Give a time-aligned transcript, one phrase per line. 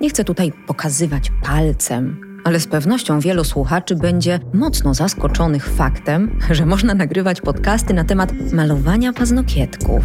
[0.00, 6.66] Nie chcę tutaj pokazywać palcem, ale z pewnością wielu słuchaczy będzie mocno zaskoczonych faktem, że
[6.66, 10.04] można nagrywać podcasty na temat malowania paznokietków.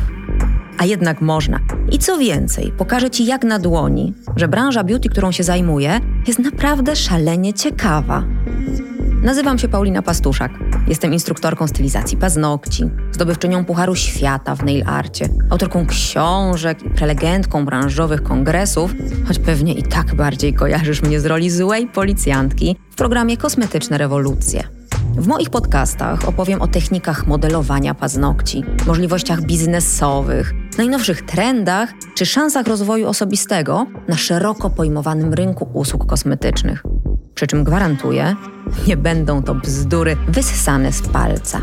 [0.78, 1.60] A jednak można.
[1.92, 6.40] I co więcej, pokażę Ci jak na dłoni, że branża beauty, którą się zajmuję, jest
[6.40, 8.24] naprawdę szalenie ciekawa.
[9.24, 10.52] Nazywam się Paulina Pastuszak.
[10.88, 18.24] Jestem instruktorką stylizacji paznokci, zdobywczynią Pucharu Świata w nail arcie, autorką książek i prelegentką branżowych
[18.24, 18.94] kongresów,
[19.28, 24.83] choć pewnie i tak bardziej kojarzysz mnie z roli złej policjantki w programie Kosmetyczne Rewolucje.
[25.18, 33.08] W moich podcastach opowiem o technikach modelowania paznokci, możliwościach biznesowych, najnowszych trendach czy szansach rozwoju
[33.08, 36.84] osobistego na szeroko pojmowanym rynku usług kosmetycznych.
[37.36, 38.36] Przy czym gwarantuję,
[38.88, 41.62] nie będą to bzdury wyssane z palca.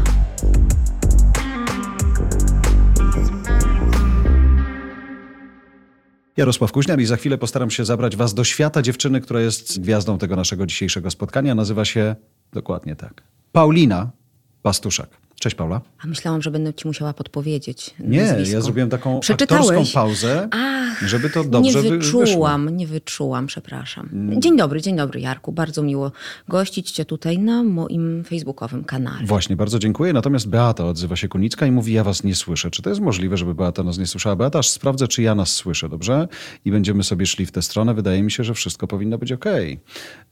[6.36, 10.18] Jarosław Kuźniar i za chwilę postaram się zabrać Was do świata dziewczyny, która jest gwiazdą
[10.18, 11.54] tego naszego dzisiejszego spotkania.
[11.54, 12.16] Nazywa się
[12.52, 13.22] dokładnie tak.
[13.52, 14.14] Paulina
[14.62, 15.18] Pastuszak.
[15.40, 15.80] Cześć Paula.
[16.04, 17.94] A myślałam, że będę ci musiała podpowiedzieć.
[18.00, 18.54] Nie, nazwisko.
[18.54, 19.68] ja zrobiłem taką Przeczytałeś?
[19.68, 22.26] aktorską pauzę, Ach, żeby to dobrze Nie wy- wyczułam,
[22.64, 22.76] wyszło.
[22.76, 24.08] nie wyczułam, przepraszam.
[24.38, 25.52] Dzień dobry, dzień dobry Jarku.
[25.52, 26.12] Bardzo miło
[26.48, 29.26] gościć cię tutaj na moim facebookowym kanale.
[29.26, 30.12] Właśnie, bardzo dziękuję.
[30.12, 32.70] Natomiast Beata odzywa się Kunicka i mówi, ja was nie słyszę.
[32.70, 34.36] Czy to jest możliwe, żeby Beata nas nie słyszała?
[34.36, 36.28] Beata, aż sprawdzę, czy ja nas słyszę, dobrze?
[36.64, 37.94] I będziemy sobie szli w tę stronę.
[37.94, 39.80] Wydaje mi się, że wszystko powinno być okej.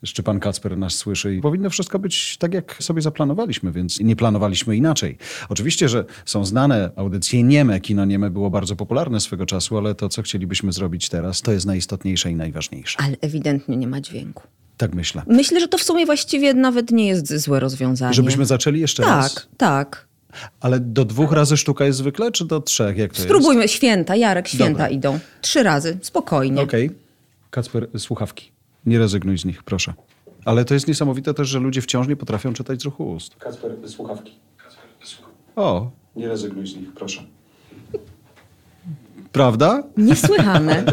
[0.05, 1.35] Czy pan Kacper nas słyszy?
[1.37, 4.98] I powinno wszystko być tak, jak sobie zaplanowaliśmy, więc nie planowaliśmy inaczej.
[5.49, 7.81] Oczywiście, że są znane audycje nieme.
[7.81, 11.67] Kino nieme było bardzo popularne swego czasu, ale to, co chcielibyśmy zrobić teraz, to jest
[11.67, 12.99] najistotniejsze i najważniejsze.
[13.01, 14.43] Ale ewidentnie nie ma dźwięku.
[14.77, 15.23] Tak myślę.
[15.27, 18.15] Myślę, że to w sumie właściwie nawet nie jest złe rozwiązanie.
[18.15, 19.35] Żebyśmy zaczęli jeszcze raz.
[19.35, 20.09] Tak, tak.
[20.61, 22.97] Ale do dwóch razy sztuka jest zwykle, czy do trzech?
[22.97, 23.29] Jak to jest?
[23.29, 23.69] Spróbujmy.
[23.69, 24.89] Święta, Jarek, święta Dobra.
[24.89, 25.19] idą.
[25.41, 26.63] Trzy razy, spokojnie.
[26.63, 26.91] Okej.
[27.51, 28.53] Kacper, słuchawki.
[28.87, 29.95] Nie rezygnuj z nich, proszę.
[30.45, 33.37] Ale to jest niesamowite też, że ludzie wciąż nie potrafią czytać z ruchu ust.
[33.37, 34.33] Kacper, słuchawki.
[35.59, 37.23] O, nie rezygnuj z nich, proszę.
[39.33, 39.83] Prawda?
[39.97, 40.85] Niesłychane.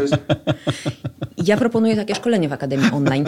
[1.44, 3.24] Ja proponuję takie szkolenie w Akademii Online.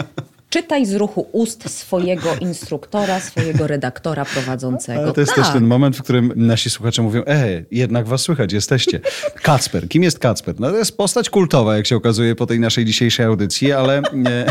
[0.49, 5.01] Czytaj z ruchu ust swojego instruktora, swojego redaktora prowadzącego.
[5.01, 5.45] Ale to jest tak.
[5.45, 8.99] też ten moment, w którym nasi słuchacze mówią, e, jednak was słychać, jesteście.
[9.41, 9.89] Kacper.
[9.89, 10.55] Kim jest Kacper?
[10.59, 14.01] No to jest postać kultowa, jak się okazuje po tej naszej dzisiejszej audycji, ale...
[14.13, 14.45] Nie...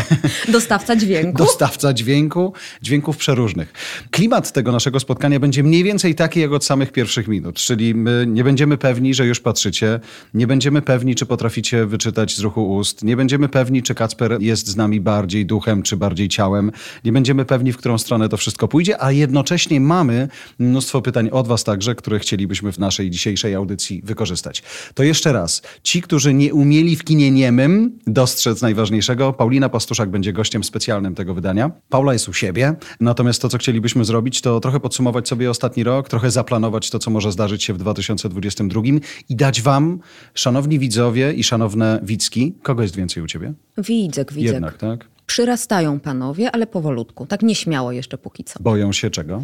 [0.53, 1.37] Dostawca dźwięku.
[1.37, 3.73] dostawca dźwięku, dźwięków przeróżnych.
[4.11, 8.25] Klimat tego naszego spotkania będzie mniej więcej taki jak od samych pierwszych minut, czyli my
[8.27, 9.99] nie będziemy pewni, że już patrzycie,
[10.33, 14.67] nie będziemy pewni, czy potraficie wyczytać z ruchu ust, nie będziemy pewni, czy Kacper jest
[14.67, 16.71] z nami bardziej duchem, czy bardziej ciałem,
[17.05, 20.27] nie będziemy pewni, w którą stronę to wszystko pójdzie, a jednocześnie mamy
[20.59, 24.63] mnóstwo pytań od was także, które chcielibyśmy w naszej dzisiejszej audycji wykorzystać.
[24.93, 30.33] To jeszcze raz, ci, którzy nie umieli w kinie niemym dostrzec najważniejszego, Paulina Pastuszak będzie
[30.33, 31.71] gościem specjalnym tego wydania.
[31.89, 36.09] Paula jest u siebie, natomiast to, co chcielibyśmy zrobić, to trochę podsumować sobie ostatni rok,
[36.09, 38.81] trochę zaplanować to, co może zdarzyć się w 2022
[39.29, 39.99] i dać wam,
[40.33, 43.53] szanowni widzowie i szanowne widzki, kogo jest więcej u ciebie?
[43.77, 44.53] Widzek, widzek.
[44.53, 45.08] Jednak, tak?
[45.33, 47.25] Przyrastają panowie, ale powolutku.
[47.25, 48.59] Tak nieśmiało jeszcze póki co.
[48.63, 49.43] Boją się czego?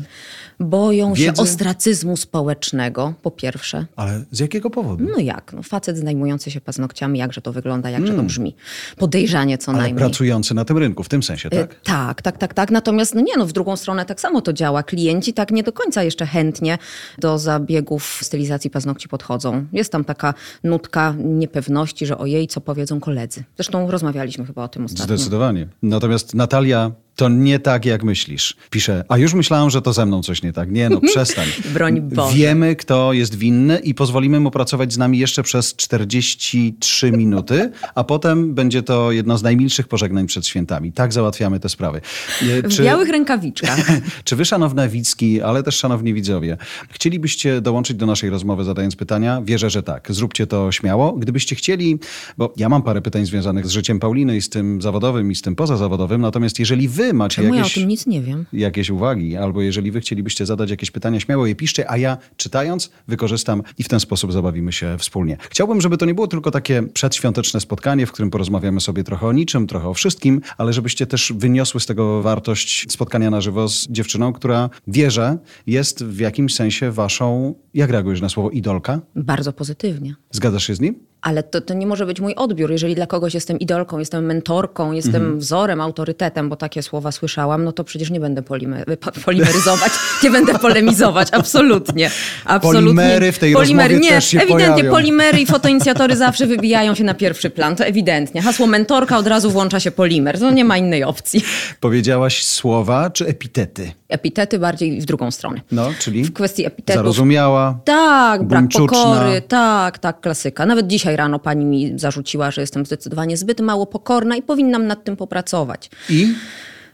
[0.59, 1.35] Boją Wiedzy?
[1.37, 3.85] się ostracyzmu społecznego, po pierwsze.
[3.95, 5.05] Ale z jakiego powodu?
[5.11, 5.53] No jak?
[5.53, 8.55] No, facet zajmujący się paznokciami, jakże to wygląda, jakże to brzmi.
[8.97, 9.79] Podejrzanie co Hmm.
[9.79, 10.09] Ale najmniej.
[10.09, 11.75] pracujący na tym rynku, w tym sensie, E, tak?
[11.83, 12.71] Tak, tak, tak, tak.
[12.71, 14.83] Natomiast no nie, no w drugą stronę tak samo to działa.
[14.83, 16.77] Klienci tak nie do końca jeszcze chętnie
[17.17, 19.65] do zabiegów stylizacji paznokci podchodzą.
[19.73, 23.43] Jest tam taka nutka niepewności, że ojej, co powiedzą koledzy.
[23.55, 25.17] Zresztą rozmawialiśmy chyba o tym ostatnio.
[25.17, 25.67] Zdecydowanie.
[25.81, 28.55] Natomiast Natalia, to nie tak, jak myślisz.
[28.69, 30.71] Pisze, a już myślałam, że to ze mną coś nie tak.
[30.71, 31.45] Nie no, przestań.
[31.73, 32.37] Broń Boże.
[32.37, 38.03] Wiemy, kto jest winny i pozwolimy mu pracować z nami jeszcze przez 43 minuty, a
[38.03, 40.91] potem będzie to jedno z najmilszych pożegnań przed świętami.
[40.91, 42.01] Tak załatwiamy te sprawy.
[42.41, 43.79] E, W białych rękawiczkach.
[44.23, 46.57] Czy wy, szanowne widzki, ale też szanowni widzowie,
[46.89, 49.41] chcielibyście dołączyć do naszej rozmowy zadając pytania?
[49.45, 50.07] Wierzę, że tak.
[50.09, 51.13] Zróbcie to śmiało.
[51.13, 51.99] Gdybyście chcieli,
[52.37, 55.41] bo ja mam parę pytań związanych z życiem Pauliny i z tym zawodowym i z
[55.41, 58.45] tym pozazawodowym, natomiast jeżeli wy macie Czemu ja o jakieś, tym nic nie wiem?
[58.53, 62.91] jakieś uwagi, albo jeżeli wy chcielibyście zadać jakieś pytania, śmiało je piszcie, a ja czytając
[63.07, 65.37] wykorzystam i w ten sposób zabawimy się wspólnie.
[65.49, 69.33] Chciałbym, żeby to nie było tylko takie przedświąteczne spotkanie, w którym porozmawiamy sobie trochę o
[69.33, 73.87] niczym, trochę o wszystkim, ale żebyście też wyniosły z tego wartość spotkania na żywo z
[73.87, 75.37] dziewczyną, która wierzę,
[75.67, 79.01] jest w jakimś sensie waszą, jak reagujesz na słowo idolka?
[79.15, 80.15] Bardzo pozytywnie.
[80.31, 80.99] Zgadzasz się z nim?
[81.25, 82.71] Ale to, to nie może być mój odbiór.
[82.71, 85.39] Jeżeli dla kogoś jestem idolką, jestem mentorką, jestem mhm.
[85.39, 89.91] wzorem, autorytetem, bo takie słowa słyszałam, no to przecież nie będę polimer, polimeryzować,
[90.23, 92.09] nie będę polemizować, absolutnie.
[92.45, 92.81] absolutnie.
[92.81, 94.91] Polimery w tej polimery, rozmowie nie, też się ewidentnie pojawią.
[94.91, 98.41] polimery i fotoinicjatory zawsze wybijają się na pierwszy plan, to ewidentnie.
[98.41, 101.43] Hasło mentorka od razu włącza się polimer, to nie ma innej opcji.
[101.79, 103.91] Powiedziałaś słowa czy epitety?
[104.09, 105.61] Epitety bardziej w drugą stronę.
[105.71, 106.23] No, czyli?
[106.23, 106.99] W kwestii epitetów.
[106.99, 107.79] Zarozumiała.
[107.85, 109.03] Tak, brak buńczuczna.
[109.03, 110.65] pokory, tak, tak, klasyka.
[110.65, 115.03] Nawet dzisiaj rano pani mi zarzuciła, że jestem zdecydowanie zbyt mało pokorna i powinnam nad
[115.03, 115.89] tym popracować.
[116.09, 116.33] I?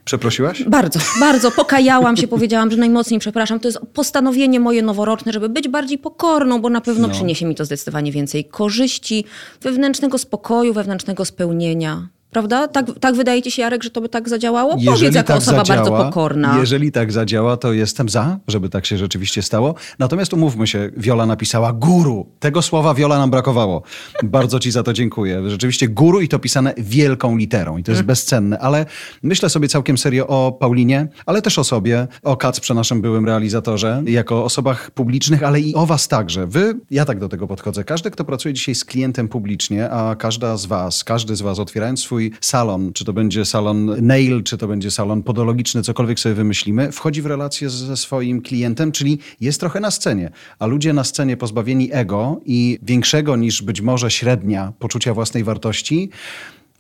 [0.06, 0.64] Przeprosiłaś?
[0.64, 1.52] Bardzo, bardzo.
[1.52, 3.60] Pokajałam się, powiedziałam, że najmocniej przepraszam.
[3.60, 7.14] To jest postanowienie moje noworoczne, żeby być bardziej pokorną, bo na pewno No.
[7.14, 9.26] przyniesie mi to zdecydowanie więcej korzyści,
[9.62, 12.08] wewnętrznego spokoju, wewnętrznego spełnienia.
[12.32, 12.68] Prawda?
[12.68, 14.78] Tak, tak wydaje ci się, Jarek, że to by tak zadziałało?
[14.86, 16.58] Powiedz jako osoba bardzo pokorna.
[16.60, 19.76] Jeżeli tak zadziała, to jestem za, żeby tak się rzeczywiście stało.
[20.00, 22.30] Natomiast umówmy się, Wiola napisała guru.
[22.40, 23.84] Tego słowa Wiola nam brakowało.
[24.24, 25.50] Bardzo ci za to dziękuję.
[25.50, 28.86] Rzeczywiście guru i to pisane wielką literą i to jest bezcenne, ale
[29.24, 34.04] myślę sobie całkiem serio o Paulinie, ale też o sobie, o Kacprze, naszym byłym realizatorze,
[34.06, 36.48] jako osobach publicznych, ale i o was także.
[36.48, 37.84] Wy, ja tak do tego podchodzę.
[37.84, 42.00] Każdy, kto pracuje dzisiaj z klientem publicznie, a każda z was, każdy z was otwierając
[42.00, 46.92] swój salon, czy to będzie salon nail, czy to będzie salon podologiczny, cokolwiek sobie wymyślimy,
[46.92, 50.32] wchodzi w relację ze swoim klientem, czyli jest trochę na scenie.
[50.60, 56.10] A ludzie na scenie pozbawieni ego i większego niż być może średnia poczucia własnej wartości,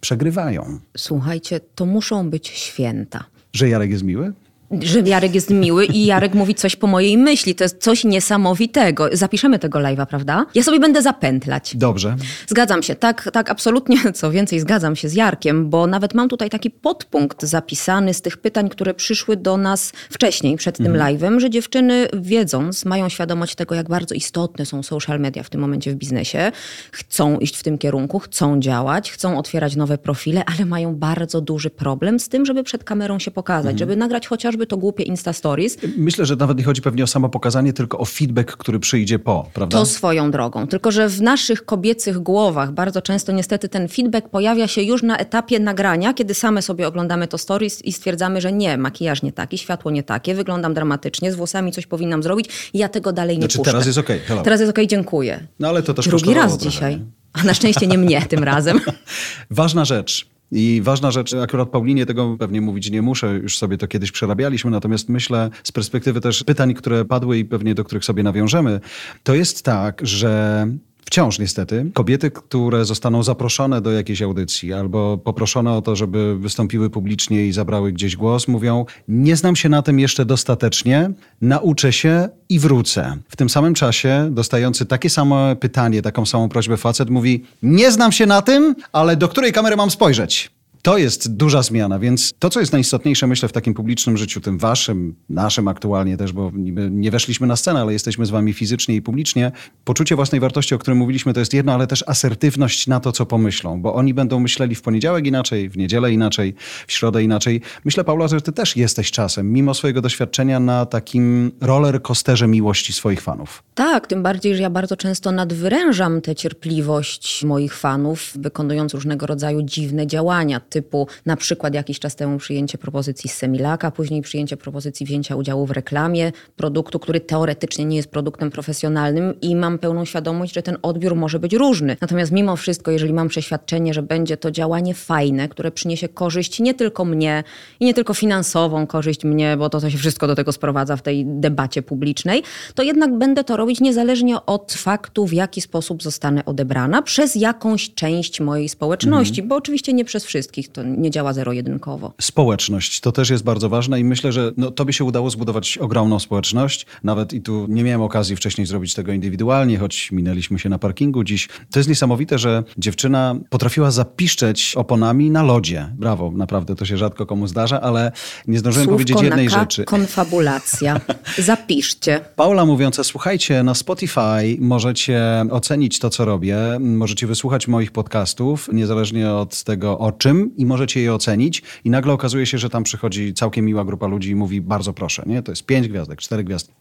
[0.01, 0.79] przegrywają.
[0.97, 3.23] Słuchajcie, to muszą być święta.
[3.53, 4.33] Że Jarek jest miły?
[4.81, 7.55] Że Jarek jest miły i Jarek mówi coś po mojej myśli.
[7.55, 9.09] To jest coś niesamowitego.
[9.11, 10.45] Zapiszemy tego live'a, prawda?
[10.55, 11.75] Ja sobie będę zapętlać.
[11.75, 12.15] Dobrze.
[12.47, 13.97] Zgadzam się, tak, tak, absolutnie.
[14.13, 18.37] Co więcej, zgadzam się z Jarkiem, bo nawet mam tutaj taki podpunkt zapisany z tych
[18.37, 23.75] pytań, które przyszły do nas wcześniej, przed tym live'em, że dziewczyny wiedząc, mają świadomość tego,
[23.75, 26.51] jak bardzo istotne są social media w tym momencie w biznesie,
[26.91, 31.69] chcą iść w tym kierunku, chcą działać, chcą otwierać nowe profile, ale mają bardzo duży
[31.69, 35.77] problem z tym, żeby przed kamerą się pokazać, żeby nagrać chociażby to głupie Insta Stories.
[35.97, 39.49] Myślę, że nawet nie chodzi pewnie o samo pokazanie, tylko o feedback, który przyjdzie po,
[39.53, 39.77] prawda?
[39.77, 40.67] To swoją drogą.
[40.67, 45.17] Tylko, że w naszych kobiecych głowach bardzo często niestety ten feedback pojawia się już na
[45.17, 49.57] etapie nagrania, kiedy same sobie oglądamy to stories i stwierdzamy, że nie, makijaż nie taki,
[49.57, 53.57] światło nie takie, wyglądam dramatycznie, z włosami coś powinnam zrobić ja tego dalej nie Znaczy,
[53.57, 53.71] puszczę.
[53.71, 54.41] teraz jest okej, hello.
[54.41, 55.47] Teraz jest okej, dziękuję.
[55.59, 56.97] No ale to też Drugi raz trochę, dzisiaj.
[56.97, 57.05] nie?
[57.33, 58.79] A na szczęście nie mnie tym razem.
[59.49, 60.30] Ważna rzecz.
[60.51, 64.71] I ważna rzecz, akurat Paulinie tego pewnie mówić nie muszę, już sobie to kiedyś przerabialiśmy,
[64.71, 68.79] natomiast myślę z perspektywy też pytań, które padły i pewnie do których sobie nawiążemy,
[69.23, 70.67] to jest tak, że
[71.05, 76.89] Wciąż niestety kobiety, które zostaną zaproszone do jakiejś audycji albo poproszone o to, żeby wystąpiły
[76.89, 81.11] publicznie i zabrały gdzieś głos, mówią: Nie znam się na tym jeszcze dostatecznie,
[81.41, 83.17] nauczę się i wrócę.
[83.29, 88.11] W tym samym czasie, dostający takie samo pytanie, taką samą prośbę facet mówi: Nie znam
[88.11, 90.51] się na tym, ale do której kamery mam spojrzeć?
[90.81, 94.57] To jest duża zmiana, więc to, co jest najistotniejsze, myślę, w takim publicznym życiu, tym
[94.57, 96.51] waszym, naszym aktualnie też, bo
[96.89, 99.51] nie weszliśmy na scenę, ale jesteśmy z wami fizycznie i publicznie,
[99.83, 103.25] poczucie własnej wartości, o którym mówiliśmy, to jest jedno, ale też asertywność na to, co
[103.25, 106.55] pomyślą, bo oni będą myśleli w poniedziałek inaczej, w niedzielę inaczej,
[106.87, 107.61] w środę inaczej.
[107.85, 112.93] Myślę, Paula, że ty też jesteś czasem, mimo swojego doświadczenia, na takim roller coasterze miłości
[112.93, 113.63] swoich fanów.
[113.75, 119.61] Tak, tym bardziej, że ja bardzo często nadwyrężam tę cierpliwość moich fanów, wykonując różnego rodzaju
[119.61, 125.05] dziwne działania, typu na przykład jakiś czas temu przyjęcie propozycji z Semilaka, później przyjęcie propozycji
[125.05, 130.53] wzięcia udziału w reklamie produktu, który teoretycznie nie jest produktem profesjonalnym i mam pełną świadomość,
[130.53, 131.97] że ten odbiór może być różny.
[132.01, 136.73] Natomiast mimo wszystko, jeżeli mam przeświadczenie, że będzie to działanie fajne, które przyniesie korzyść nie
[136.73, 137.43] tylko mnie
[137.79, 141.01] i nie tylko finansową korzyść mnie, bo to, to się wszystko do tego sprowadza w
[141.01, 142.43] tej debacie publicznej,
[142.75, 147.93] to jednak będę to robić niezależnie od faktu, w jaki sposób zostanę odebrana przez jakąś
[147.93, 152.13] część mojej społeczności, bo oczywiście nie przez wszystkich, to nie działa zero-jedynkowo.
[152.21, 156.19] Społeczność to też jest bardzo ważne i myślę, że no, tobie się udało zbudować ogromną
[156.19, 156.85] społeczność.
[157.03, 161.23] Nawet i tu nie miałem okazji wcześniej zrobić tego indywidualnie, choć minęliśmy się na parkingu
[161.23, 161.49] dziś.
[161.71, 165.89] To jest niesamowite, że dziewczyna potrafiła zapiszczeć oponami na lodzie.
[165.97, 168.11] Brawo, naprawdę to się rzadko komu zdarza, ale
[168.47, 169.85] nie zdążyłem Słówko powiedzieć jednej na K, rzeczy.
[169.85, 171.01] konfabulacja.
[171.37, 172.19] Zapiszcie.
[172.35, 179.31] Paula mówiąca, słuchajcie, na Spotify możecie ocenić to, co robię, możecie wysłuchać moich podcastów, niezależnie
[179.31, 183.33] od tego, o czym i możecie je ocenić i nagle okazuje się, że tam przychodzi
[183.33, 185.43] całkiem miła grupa ludzi i mówi bardzo proszę, nie?
[185.43, 186.73] To jest pięć gwiazdek, cztery gwiazdki.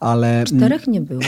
[0.00, 1.22] Ale Czterech nie było.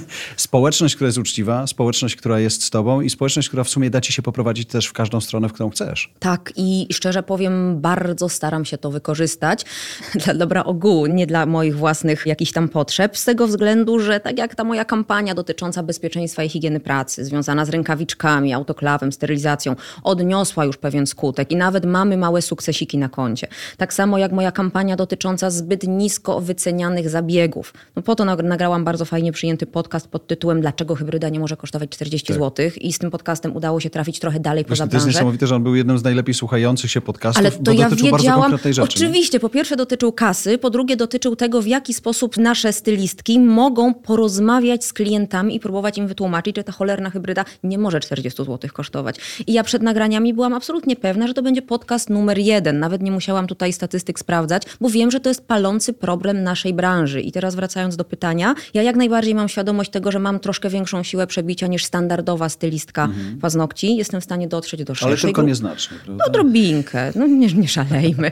[0.36, 4.00] społeczność, która jest uczciwa, społeczność, która jest z tobą i społeczność, która w sumie da
[4.00, 6.12] ci się poprowadzić też w każdą stronę, w którą chcesz.
[6.18, 9.64] Tak, i szczerze powiem, bardzo staram się to wykorzystać
[10.24, 14.38] dla dobra ogółu, nie dla moich własnych jakichś tam potrzeb, z tego względu, że tak
[14.38, 20.64] jak ta moja kampania dotycząca bezpieczeństwa i higieny pracy, związana z rękawiczkami, autoklawem, sterylizacją, odniosła
[20.64, 23.46] już pewien skutek i nawet mamy małe sukcesiki na koncie.
[23.76, 27.74] Tak samo jak moja kampania dotycząca zbyt nisko wycenianych zabiegów.
[27.96, 31.56] No po to nag- nagrałam bardzo fajnie przyjęty podcast pod tytułem Dlaczego hybryda nie może
[31.56, 34.96] kosztować 40 zł i z tym podcastem udało się trafić trochę dalej poza Właśnie, to
[34.96, 35.18] jest branżę.
[35.18, 38.10] niesamowite, że on był jednym z najlepiej słuchających się podcastów, Ale to bo ja dotyczył
[38.10, 38.42] bardzo wiedziałam.
[38.42, 38.88] konkretnej rzeczy.
[39.00, 39.06] nie?
[39.06, 43.94] Oczywiście, po pierwsze dotyczył kasy, po drugie dotyczył tego, w jaki sposób nasze stylistki mogą
[43.94, 48.70] porozmawiać z klientami i próbować im wytłumaczyć, że ta cholerna hybryda nie może 40 zł
[48.72, 49.16] kosztować.
[49.46, 52.78] I ja przed nagraniami byłam absolutnie pewna, że to będzie podcast numer jeden.
[52.78, 57.20] Nawet nie musiałam tutaj statystyk sprawdzać, bo wiem, że to jest palący problem naszej branży.
[57.20, 61.02] I teraz wracając do pytania, ja jak najbardziej mam świadomość tego, że mam troszkę większą
[61.02, 63.08] siłę przebicia niż standardowa stylistka
[63.40, 63.96] paznokci.
[63.96, 65.26] Jestem w stanie dotrzeć do szerszej Mhm.
[65.26, 65.96] Ale tylko nieznacznie.
[66.04, 66.24] Prawda?
[66.24, 68.30] Odrobinkę, no nie, nie szalejmy.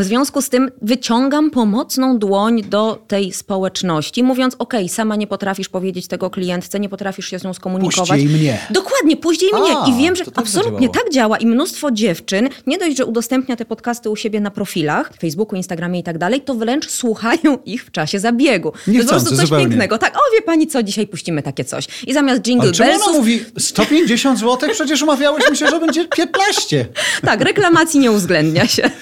[0.00, 5.68] W związku z tym wyciągam pomocną dłoń do tej społeczności, mówiąc, ok, sama nie potrafisz
[5.68, 8.20] powiedzieć tego klientce, nie potrafisz się z nią skomunikować.
[8.20, 8.58] Jej mnie.
[8.70, 9.94] Dokładnie, później mnie.
[9.94, 12.35] I wiem, że tak absolutnie tak działa i mnóstwo dziewczyn,
[12.66, 16.40] nie dość, że udostępnia te podcasty u siebie na profilach, Facebooku, Instagramie i tak dalej,
[16.40, 18.72] to wręcz słuchają ich w czasie zabiegu.
[18.84, 19.66] to jest po prostu coś zupełnie.
[19.66, 19.98] pięknego.
[19.98, 21.86] Tak, o wie pani co, dzisiaj puścimy takie coś.
[22.06, 24.70] I zamiast jingle czemu ona bellsów, mówi 150 zł?
[24.72, 26.86] Przecież umawiałyśmy się, że będzie 15.
[27.22, 28.90] tak, reklamacji nie uwzględnia się.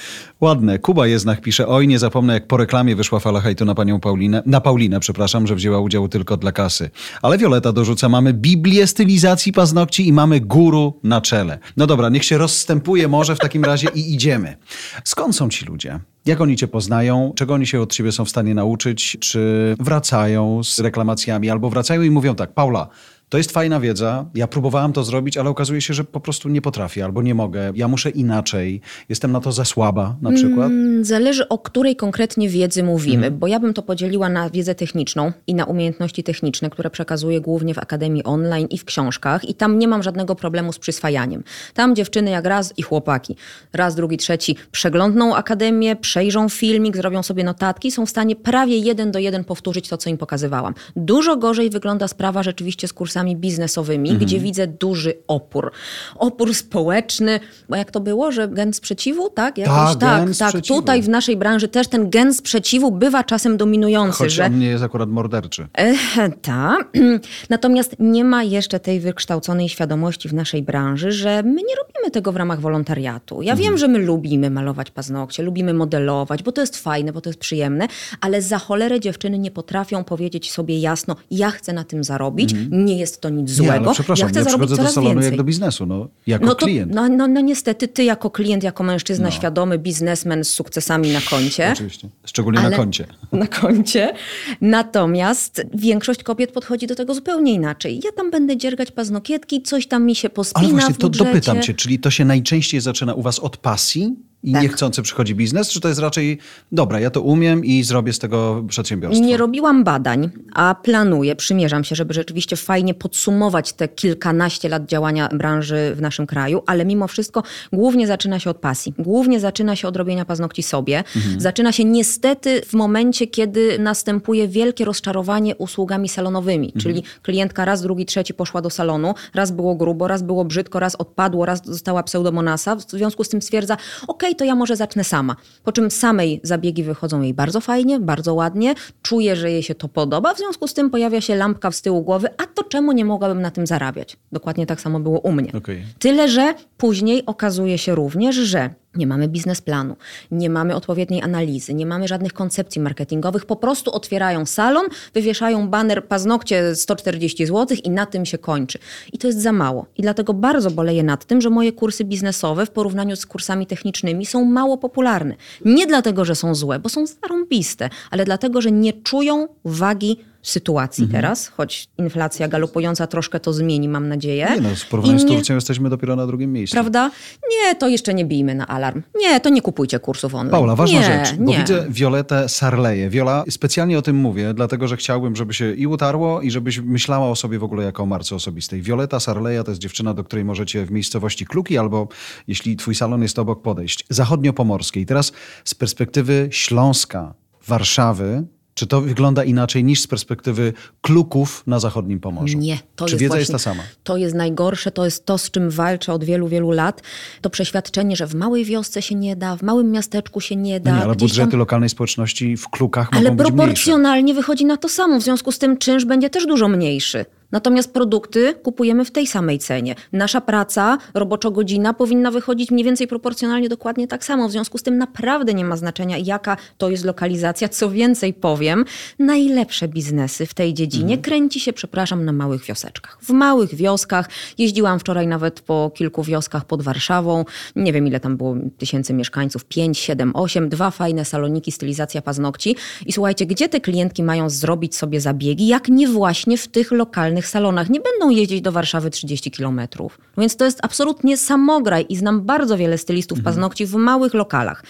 [0.44, 0.78] Ładne.
[0.78, 4.42] Kuba Jeznach pisze, oj nie zapomnę jak po reklamie wyszła fala hejtu na panią Paulinę,
[4.46, 6.90] na Paulinę, przepraszam, że wzięła udział tylko dla kasy.
[7.22, 11.58] Ale Wioleta dorzuca, mamy Biblię stylizacji paznokci i mamy guru na czele.
[11.76, 14.56] No dobra, niech się rozstępuje może w takim razie i idziemy.
[15.04, 16.00] Skąd są ci ludzie?
[16.26, 17.32] Jak oni cię poznają?
[17.36, 19.16] Czego oni się od ciebie są w stanie nauczyć?
[19.20, 22.88] Czy wracają z reklamacjami albo wracają i mówią tak, Paula,
[23.28, 24.26] to jest fajna wiedza.
[24.35, 27.73] Ja próbowałam to zrobić, ale okazuje się, że po prostu nie potrafię albo nie mogę.
[27.75, 28.81] Ja muszę inaczej.
[29.09, 30.66] Jestem na to za słaba na przykład.
[30.66, 35.33] Mm, Zależy o której konkretnie wiedzy mówimy, bo ja bym to podzieliła na wiedzę techniczną
[35.47, 39.78] i na umiejętności techniczne, które przekazuję głównie w Akademii Online i w książkach i tam
[39.78, 41.45] nie mam żadnego problemu z przyswajaniem.
[41.75, 43.37] Tam dziewczyny jak raz i chłopaki,
[43.73, 49.12] raz, drugi, trzeci przeglądną Akademię, przejrzą filmik, zrobią sobie notatki, są w stanie prawie jeden
[49.12, 50.75] do jeden powtórzyć to, co im pokazywałam.
[50.97, 55.71] Dużo gorzej wygląda sprawa rzeczywiście z kursami biznesowymi, gdzie widzę duży opór.
[56.16, 59.59] Opór społeczny, bo jak to było, że gen sprzeciwu, tak?
[59.59, 60.49] Jakoś, Tak, tak, gen tak.
[60.49, 60.80] sprzeciwu.
[60.80, 64.66] Tutaj w naszej branży też ten gen sprzeciwu bywa czasem dominujący, Choć że on nie
[64.66, 65.66] jest akurat morderczy.
[65.78, 65.94] E,
[66.42, 66.76] Ta.
[67.50, 72.33] Natomiast nie ma jeszcze tej wykształconej świadomości w naszej branży, że my nie robimy tego
[72.33, 73.42] w ramach wolontariatu.
[73.42, 77.28] Ja wiem, że my lubimy malować paznokcie, lubimy modelować, bo to jest fajne, bo to
[77.30, 77.88] jest przyjemne,
[78.21, 82.99] ale za cholerę dziewczyny nie potrafią powiedzieć sobie jasno, ja chcę na tym zarobić, nie
[83.04, 85.30] jest to nic złego, Nie, no przepraszam, ja chcę ja przychodzę do salonu więcej.
[85.30, 86.94] jak do biznesu, no, jako No to, klient.
[86.94, 89.30] no, no, no niestety, ty jako klient, jako mężczyzna No.
[89.30, 91.70] świadomy, biznesmen z sukcesami na koncie.
[91.73, 92.08] Oczywiście.
[92.25, 93.06] Szczególnie na koncie.
[93.32, 94.12] Na koncie.
[94.61, 98.00] Natomiast większość kobiet podchodzi do tego zupełnie inaczej.
[98.04, 101.75] Ja tam będę dziergać paznokietki, coś tam mi się pospina Ale właśnie to dopytam cię,
[101.75, 104.62] czyli to się najczęściej zaczyna u was od pasji i Tak.
[104.62, 106.38] niechcący przychodzi biznes, czy to jest raczej,
[106.72, 109.26] dobra, ja to umiem i zrobię z tego przedsiębiorstwo?
[109.26, 115.28] Nie robiłam badań, a planuję, przymierzam się, żeby rzeczywiście fajnie podsumować te kilkanaście lat działania
[115.28, 118.94] branży w naszym kraju, ale mimo wszystko głównie zaczyna się od pasji.
[118.98, 121.04] Głównie zaczyna się od robienia paznokci sobie.
[121.38, 128.06] Zaczyna się niestety w momencie, kiedy następuje wielkie rozczarowanie usługami salonowymi, czyli klientka raz, drugi,
[128.06, 132.76] trzeci poszła do salonu, raz było grubo, raz było brzydko, raz odpadło, raz została pseudomonasa,
[132.76, 133.76] w związku z tym stwierdza,
[134.08, 135.37] okej, to ja może zacznę sama.
[135.64, 139.88] Po czym samej zabiegi wychodzą jej bardzo fajnie, bardzo ładnie, czuje, że jej się to
[139.88, 143.05] podoba, w związku z tym pojawia się lampka z tyłu głowy, a to czemu nie
[143.05, 144.17] mogłabym na tym zarabiać?
[144.33, 145.53] Dokładnie tak samo było u mnie.
[145.53, 145.83] Okej.
[145.99, 149.96] Tyle, że później okazuje się również, że nie mamy biznesplanu,
[150.30, 156.06] nie mamy odpowiedniej analizy, nie mamy żadnych koncepcji marketingowych, po prostu otwierają salon, wywieszają baner
[156.06, 158.78] paznokcie 140 zł i na tym się kończy.
[159.12, 159.86] I to jest za mało.
[159.96, 164.26] I dlatego bardzo boleję nad tym, że moje kursy biznesowe w porównaniu z kursami technicznymi
[164.26, 165.34] są mało popularne.
[165.64, 171.08] Nie dlatego, że są złe, bo są zarąbiste, ale dlatego, że nie czują wagi sytuacji
[171.08, 174.48] teraz, choć inflacja galopująca troszkę to zmieni, mam nadzieję.
[174.54, 176.74] Nie no, w porównaniu z Inni- Turcją jesteśmy dopiero na drugim miejscu.
[176.74, 177.10] Prawda?
[177.50, 179.02] Nie, to jeszcze nie bijmy na alarm.
[179.16, 180.50] Nie, to nie kupujcie kursów online.
[180.50, 181.58] Paula, ważna nie, rzecz, bo nie.
[181.58, 183.10] widzę Violetę Sarleję.
[183.10, 187.30] Wiola, specjalnie o tym mówię, dlatego że chciałbym, żeby się i utarło i żebyś myślała
[187.30, 188.82] o sobie w ogóle jako o marce osobistej.
[188.82, 192.08] Violeta Sarleja to jest dziewczyna, do której możecie w miejscowości Kluki albo,
[192.48, 194.04] jeśli twój salon jest obok, podejść.
[194.10, 195.06] Zachodniopomorskiej.
[195.06, 195.32] Teraz
[195.64, 197.34] z perspektywy Śląska,
[197.66, 198.44] Warszawy,
[198.75, 202.59] czy to wygląda inaczej niż z perspektywy Kluków na zachodnim Pomorzu?
[202.59, 203.83] Nie, to Czy jest wiedza właśnie, jest ta sama?
[204.04, 207.02] To jest najgorsze, to jest to, z czym walczę od wielu, wielu lat.
[207.40, 210.90] To przeświadczenie, że w małej wiosce się nie da, w małym miasteczku się nie da.
[210.90, 213.57] No nie, ale budżety tam- lokalnej społeczności w Klukach Ale mogą być mniejsze.
[213.57, 217.25] proporcjonalnie wychodzi na to samo, w związku z tym czynsz będzie też dużo mniejszy.
[217.54, 219.94] Natomiast produkty kupujemy w tej samej cenie.
[220.12, 224.49] Nasza praca, roboczo-godzina powinna wychodzić mniej więcej proporcjonalnie dokładnie tak samo.
[224.49, 227.68] W związku z tym naprawdę nie ma znaczenia, jaka to jest lokalizacja.
[227.68, 228.84] Co więcej powiem,
[229.18, 233.18] najlepsze biznesy w tej dziedzinie kręci się, przepraszam, na małych wioseczkach.
[233.23, 234.28] W małych wioskach.
[234.58, 237.44] Jeździłam wczoraj nawet po kilku wioskach pod Warszawą.
[237.76, 239.64] Nie wiem, ile tam było tysięcy mieszkańców.
[239.64, 240.68] 5, 7, 8.
[240.68, 242.76] Dwa fajne saloniki, stylizacja paznokci.
[243.06, 247.43] I słuchajcie, gdzie te klientki mają zrobić sobie zabiegi, jak nie właśnie w tych lokalnych
[247.48, 247.90] salonach.
[247.90, 250.18] Nie będą jeździć do Warszawy 30 kilometrów.
[250.38, 254.84] Więc to jest absolutnie samograj i znam bardzo wiele stylistów paznokci w małych lokalach.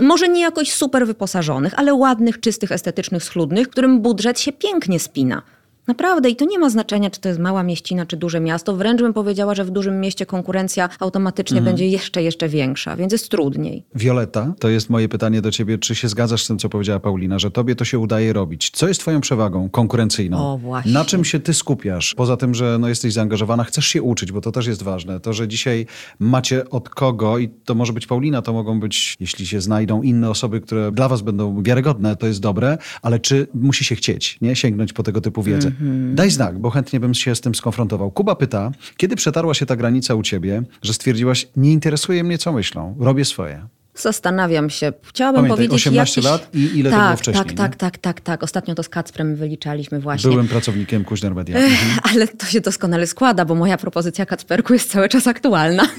[0.00, 5.42] Może nie jakoś super wyposażonych, ale ładnych, czystych, estetycznych, schludnych, którym budżet się pięknie spina.
[5.90, 8.76] Naprawdę i to nie ma znaczenia, czy to jest mała mieścina, czy duże miasto.
[8.76, 13.28] Wręcz bym powiedziała, że w dużym mieście konkurencja automatycznie będzie jeszcze, jeszcze większa, więc jest
[13.28, 13.84] trudniej.
[13.94, 15.78] Violeta, to jest moje pytanie do ciebie.
[15.78, 18.70] Czy się zgadzasz z tym, co powiedziała Paulina, że tobie to się udaje robić?
[18.70, 20.52] Co jest twoją przewagą konkurencyjną?
[20.52, 20.92] O, właśnie.
[20.92, 22.14] Na czym się ty skupiasz?
[22.14, 25.20] Poza tym, że no, jesteś zaangażowana, chcesz się uczyć, bo to też jest ważne.
[25.20, 25.86] To, że dzisiaj
[26.18, 30.30] macie od kogo i to może być Paulina, to mogą być, jeśli się znajdą inne
[30.30, 34.56] osoby, które dla was będą wiarygodne, to jest dobre, ale czy musi się chcieć, nie?
[34.56, 35.68] Sięgnąć po tego typu wiedzę?
[35.68, 35.79] Mhm.
[36.14, 38.10] Daj znak, bo chętnie bym się z tym skonfrontował.
[38.10, 42.52] Kuba pyta, kiedy przetarła się ta granica u ciebie, że stwierdziłaś, nie interesuje mnie, co
[42.52, 43.66] myślą, robię swoje.
[43.94, 44.92] Zastanawiam się.
[45.02, 46.30] Chciałabym Pamiętaj, powiedzieć 18 jakiś...
[46.30, 47.56] lat i ile to tak, było wcześniej, Tak, nie?
[47.56, 48.42] tak, tak, tak, tak.
[48.42, 50.30] Ostatnio to z Kacprem wyliczaliśmy właśnie.
[50.30, 51.56] Byłem pracownikiem Kuźner Media.
[51.58, 51.98] Mhm.
[52.12, 55.82] Ale to się doskonale składa, bo moja propozycja Kacperku jest cały czas aktualna.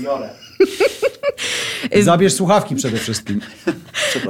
[2.02, 3.42] Zabierz słuchawki przede wszystkim.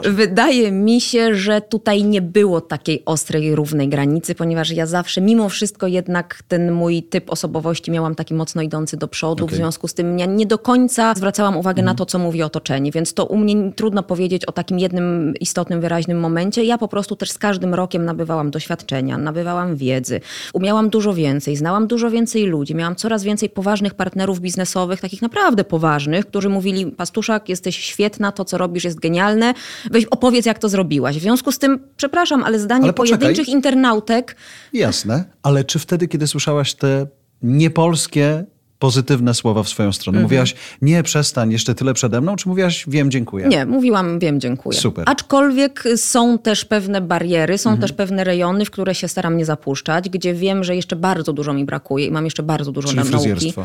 [0.03, 5.49] Wydaje mi się, że tutaj nie było takiej ostrej, równej granicy, ponieważ ja zawsze, mimo
[5.49, 9.43] wszystko, jednak ten mój typ osobowości miałam taki mocno idący do przodu.
[9.43, 9.57] W Okej.
[9.57, 13.13] związku z tym ja nie do końca zwracałam uwagę na to, co mówi otoczenie, więc
[13.13, 16.63] to u mnie trudno powiedzieć o takim jednym istotnym, wyraźnym momencie.
[16.63, 20.21] Ja po prostu też z każdym rokiem nabywałam doświadczenia, nabywałam wiedzy,
[20.53, 25.63] umiałam dużo więcej, znałam dużo więcej ludzi, miałam coraz więcej poważnych partnerów biznesowych, takich naprawdę
[25.63, 29.53] poważnych, którzy mówili, Pastuszak, jesteś świetna, to co robisz jest genialne,
[29.91, 31.17] weź opowiedz jak to zrobiłaś.
[31.17, 34.35] W związku z tym, przepraszam, ale zdanie Ale pojedynczych internautek
[34.73, 37.07] Jasne, ale czy wtedy, kiedy słyszałaś te
[37.41, 38.45] niepolskie,
[38.79, 40.23] pozytywne słowa w swoją stronę, Mhm.
[40.23, 43.47] mówiłaś, nie, przestań, jeszcze tyle przede mną, czy mówiłaś, wiem, dziękuję?
[43.47, 44.79] Nie, mówiłam, wiem, dziękuję.
[44.79, 45.05] Super.
[45.07, 47.81] Aczkolwiek są też pewne bariery, są Mhm.
[47.81, 51.53] też pewne rejony, w które się staram nie zapuszczać, gdzie wiem, że jeszcze bardzo dużo
[51.53, 53.53] mi brakuje i mam jeszcze bardzo dużo Czyli na nauki.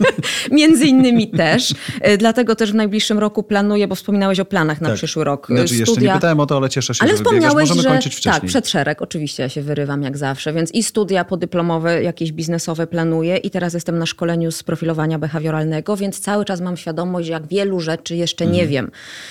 [0.50, 1.74] Między innymi też.
[2.00, 4.96] E, Dlatego też w najbliższym roku planuję, bo wspominałeś o planach na Tak.
[4.96, 5.46] przyszły rok.
[5.46, 7.88] Znaczy, jeszcze Studia- nie pytałem o to, ale cieszę się, Ale że wspomniałeś, Możemy że
[7.88, 8.40] kończyć wcześniej.
[8.40, 12.86] tak, przed szereg, oczywiście ja się wyrywam jak zawsze, więc i studia podyplomowe, jakieś biznesowe
[12.86, 17.46] planuję i teraz jestem na szkoleniu z profilowania behawioralnego, więc cały czas mam świadomość, jak
[17.46, 18.68] wielu rzeczy jeszcze nie Mhm.
[18.70, 18.90] wiem.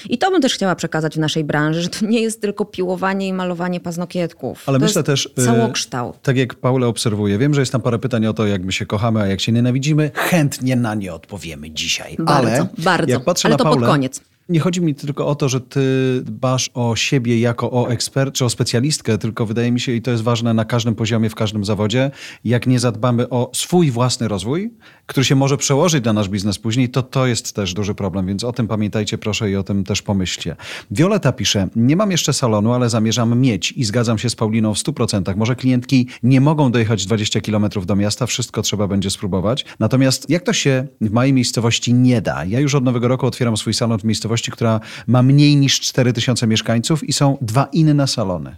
[0.09, 3.27] I to bym też chciała przekazać w naszej branży, że to nie jest tylko piłowanie
[3.27, 4.63] i malowanie paznokietków.
[4.65, 6.21] Ale to myślę też, y, całokształt.
[6.21, 8.85] tak jak Paula obserwuje, wiem, że jest tam parę pytań o to, jak my się
[8.85, 10.11] kochamy, a jak się nienawidzimy.
[10.13, 12.15] Chętnie na nie odpowiemy dzisiaj.
[12.19, 13.11] Bardzo, ale bardzo.
[13.11, 14.21] Jak patrzę Ale na to pod Paulę, koniec.
[14.49, 15.81] Nie chodzi mi tylko o to, że ty
[16.23, 20.11] dbasz o siebie jako o ekspert czy o specjalistkę, tylko wydaje mi się, i to
[20.11, 22.11] jest ważne na każdym poziomie, w każdym zawodzie,
[22.43, 24.71] jak nie zadbamy o swój własny rozwój,
[25.05, 28.43] który się może przełożyć na nasz biznes później, to to jest też duży problem, więc
[28.43, 30.55] o tym pamiętajcie proszę i o tym też pomyślcie.
[30.91, 34.77] Violeta pisze, nie mam jeszcze salonu, ale zamierzam mieć i zgadzam się z Pauliną w
[34.77, 35.35] 100%.
[35.35, 39.65] Może klientki nie mogą dojechać 20 kilometrów do miasta, wszystko trzeba będzie spróbować.
[39.79, 42.45] Natomiast jak to się w mojej miejscowości nie da?
[42.45, 46.47] Ja już od nowego roku otwieram swój salon w miejscowości, która ma mniej niż 4000
[46.47, 48.55] mieszkańców i są dwa inne salony.